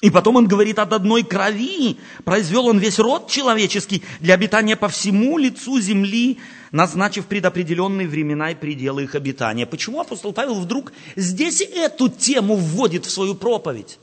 И 0.00 0.08
потом 0.08 0.36
он 0.36 0.48
говорит, 0.48 0.78
от 0.78 0.94
одной 0.94 1.22
крови 1.22 1.98
произвел 2.24 2.66
он 2.66 2.78
весь 2.78 2.98
род 2.98 3.28
человеческий 3.28 4.02
для 4.20 4.34
обитания 4.34 4.74
по 4.74 4.88
всему 4.88 5.36
лицу 5.36 5.78
земли, 5.78 6.38
назначив 6.72 7.26
предопределенные 7.26 8.08
времена 8.08 8.50
и 8.50 8.54
пределы 8.54 9.02
их 9.02 9.14
обитания. 9.14 9.66
Почему 9.66 10.00
апостол 10.00 10.32
Павел 10.32 10.54
вдруг 10.54 10.92
здесь 11.16 11.60
эту 11.60 12.08
тему 12.08 12.56
вводит 12.56 13.04
в 13.04 13.10
свою 13.10 13.34
проповедь? 13.34 13.98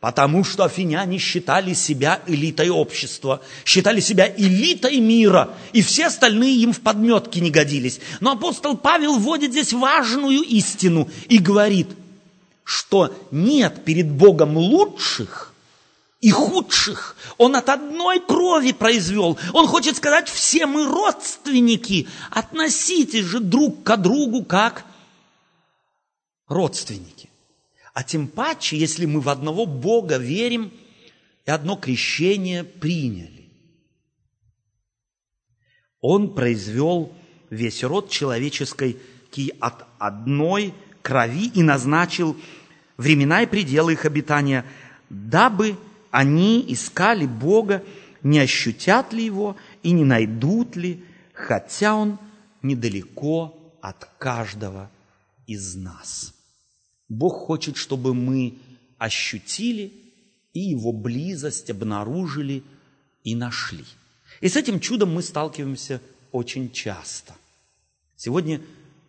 Потому 0.00 0.44
что 0.44 0.64
афиняне 0.64 1.18
считали 1.18 1.74
себя 1.74 2.20
элитой 2.26 2.70
общества, 2.70 3.42
считали 3.66 4.00
себя 4.00 4.32
элитой 4.34 4.98
мира, 4.98 5.50
и 5.74 5.82
все 5.82 6.06
остальные 6.06 6.56
им 6.56 6.72
в 6.72 6.80
подметки 6.80 7.38
не 7.38 7.50
годились. 7.50 8.00
Но 8.20 8.32
апостол 8.32 8.76
Павел 8.76 9.18
вводит 9.18 9.52
здесь 9.52 9.72
важную 9.72 10.40
истину 10.40 11.08
и 11.28 11.38
говорит– 11.38 11.88
что 12.70 13.12
нет 13.32 13.84
перед 13.84 14.08
Богом 14.08 14.56
лучших 14.56 15.52
и 16.20 16.30
худших. 16.30 17.16
Он 17.36 17.56
от 17.56 17.68
одной 17.68 18.20
крови 18.20 18.70
произвел. 18.70 19.36
Он 19.52 19.66
хочет 19.66 19.96
сказать, 19.96 20.28
все 20.28 20.66
мы 20.66 20.86
родственники. 20.86 22.06
Относитесь 22.30 23.24
же 23.24 23.40
друг 23.40 23.82
к 23.82 23.96
другу 23.96 24.44
как 24.44 24.84
родственники. 26.46 27.29
А 27.92 28.02
тем 28.04 28.28
паче, 28.28 28.76
если 28.76 29.04
мы 29.04 29.20
в 29.20 29.28
одного 29.28 29.66
Бога 29.66 30.16
верим 30.16 30.72
и 31.44 31.50
одно 31.50 31.76
крещение 31.76 32.64
приняли. 32.64 33.50
Он 36.00 36.34
произвел 36.34 37.12
весь 37.50 37.82
род 37.82 38.10
человеческий 38.10 38.98
от 39.60 39.86
одной 39.98 40.72
крови 41.02 41.50
и 41.54 41.62
назначил 41.62 42.36
времена 42.96 43.42
и 43.42 43.46
пределы 43.46 43.94
их 43.94 44.04
обитания, 44.04 44.64
дабы 45.08 45.76
они 46.10 46.64
искали 46.68 47.26
Бога, 47.26 47.84
не 48.22 48.38
ощутят 48.38 49.12
ли 49.12 49.24
Его 49.24 49.56
и 49.82 49.92
не 49.92 50.04
найдут 50.04 50.76
ли, 50.76 51.04
хотя 51.32 51.94
Он 51.94 52.18
недалеко 52.62 53.78
от 53.80 54.04
каждого 54.18 54.90
из 55.46 55.74
нас. 55.74 56.34
Бог 57.10 57.46
хочет, 57.46 57.76
чтобы 57.76 58.14
мы 58.14 58.54
ощутили 58.96 59.92
и 60.54 60.60
Его 60.60 60.92
близость 60.92 61.68
обнаружили 61.68 62.62
и 63.24 63.34
нашли. 63.34 63.84
И 64.40 64.48
с 64.48 64.56
этим 64.56 64.80
чудом 64.80 65.12
мы 65.12 65.22
сталкиваемся 65.22 66.00
очень 66.32 66.70
часто. 66.70 67.34
Сегодня 68.16 68.60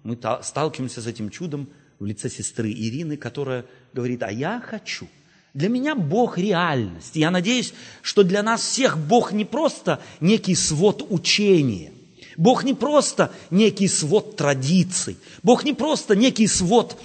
мы 0.04 0.18
сталкиваемся 0.42 1.02
с 1.02 1.08
этим 1.08 1.30
чудом 1.30 1.70
в 2.00 2.06
лице 2.06 2.30
сестры 2.30 2.72
Ирины, 2.72 3.18
которая 3.18 3.66
говорит, 3.94 4.24
а 4.24 4.32
я 4.32 4.60
хочу. 4.60 5.08
Для 5.54 5.70
меня 5.70 5.96
Бог 5.96 6.38
реальность. 6.38 7.16
Я 7.16 7.30
надеюсь, 7.30 7.74
что 8.02 8.24
для 8.24 8.42
нас 8.42 8.62
всех 8.62 8.98
Бог 8.98 9.32
не 9.32 9.46
просто 9.46 10.02
некий 10.22 10.56
свод 10.56 11.06
учения. 11.10 11.92
Бог 12.38 12.64
не 12.64 12.74
просто 12.74 13.32
некий 13.52 13.88
свод 13.88 14.38
традиций. 14.38 15.18
Бог 15.44 15.66
не 15.66 15.74
просто 15.74 16.16
некий 16.16 16.48
свод 16.48 16.98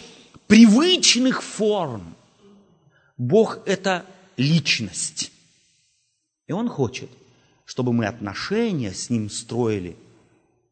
привычных 0.47 1.43
форм. 1.43 2.15
Бог– 3.17 3.61
это 3.67 4.05
личность. 4.37 5.33
И 6.47 6.53
Он 6.53 6.69
хочет, 6.69 7.11
чтобы 7.65 7.93
мы 7.93 8.07
отношения 8.07 8.93
с 8.93 9.11
Ним 9.11 9.31
строили, 9.31 9.97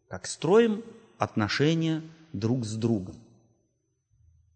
как 0.09 0.27
строим 0.27 0.83
отношения 1.18 2.03
друг 2.33 2.64
с 2.64 2.75
другом 2.75 3.16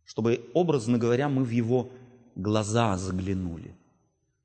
чтобы, 0.08 0.48
образно 0.54 0.96
говоря, 0.96 1.28
мы 1.28 1.44
в 1.44 1.50
его 1.50 1.90
глаза 2.34 2.96
заглянули, 2.96 3.76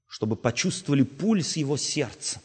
чтобы 0.08 0.36
почувствовали 0.36 1.04
пульс 1.04 1.56
его 1.56 1.78
сердца. 1.78 2.42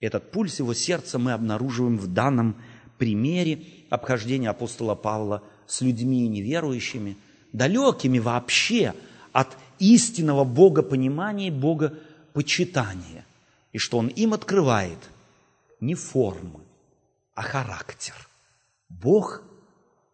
Этот 0.00 0.32
пульс 0.32 0.58
его 0.58 0.74
сердца 0.74 1.20
мы 1.20 1.30
обнаруживаем 1.30 1.96
в 1.96 2.08
данном 2.08 2.60
примере 2.98 3.64
обхождения 3.88 4.50
апостола 4.50 4.96
Павла 4.96 5.44
с 5.70 5.82
людьми 5.82 6.26
неверующими, 6.26 7.16
далекими 7.52 8.18
вообще 8.18 8.92
от 9.32 9.56
истинного 9.78 10.42
богопонимания 10.44 11.46
и 11.46 11.52
богопочитания. 11.52 13.24
И 13.72 13.78
что 13.78 13.98
он 13.98 14.08
им 14.08 14.34
открывает 14.34 14.98
не 15.80 15.94
формы, 15.94 16.60
а 17.36 17.42
характер. 17.42 18.14
Бог 18.88 19.42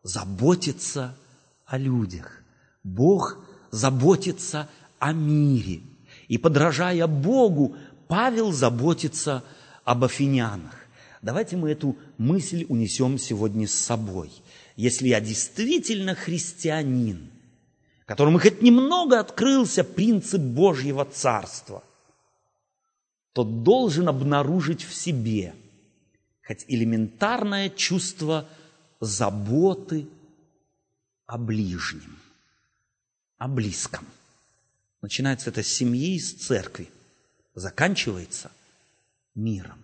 заботится 0.03 1.17
о 1.65 1.79
людях. 1.79 2.43
Бог 2.85 3.39
заботится 3.71 4.69
о 4.99 5.15
мире. 5.15 5.81
И 6.29 6.37
подражая 6.37 7.07
Богу, 7.07 7.77
Павел 8.09 8.53
заботится 8.53 9.43
об 9.85 10.05
афинянах. 10.05 10.75
Давайте 11.23 11.57
мы 11.57 11.71
эту 11.71 11.97
мысль 12.19 12.67
унесем 12.69 13.19
сегодня 13.19 13.67
с 13.67 13.73
собой. 13.73 14.31
Если 14.77 15.09
я 15.09 15.21
действительно 15.21 16.15
христианин, 16.15 17.31
которому 18.05 18.39
хоть 18.39 18.61
немного 18.61 19.19
открылся 19.19 19.83
принцип 19.83 20.41
Божьего 20.41 21.07
Царства, 21.07 21.83
то 23.33 23.43
должен 23.43 24.09
обнаружить 24.09 24.85
в 24.85 24.95
себе 24.95 25.55
хоть 26.47 26.65
элементарное 26.69 27.71
чувство 27.71 28.49
заботы 29.01 30.07
о 31.27 31.39
ближнем, 31.39 32.19
о 33.39 33.49
близком. 33.49 34.07
Начинается 35.01 35.51
это 35.51 35.63
с 35.63 35.69
семьи, 35.69 36.19
с 36.19 36.35
церкви, 36.35 36.89
заканчивается 37.55 38.53
миром. 39.35 39.83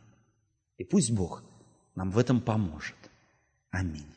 И 0.76 0.84
пусть 0.84 1.11
Бог 1.11 1.43
нам 1.95 2.11
в 2.11 2.18
этом 2.18 2.40
поможет. 2.40 2.97
Аминь. 3.70 4.12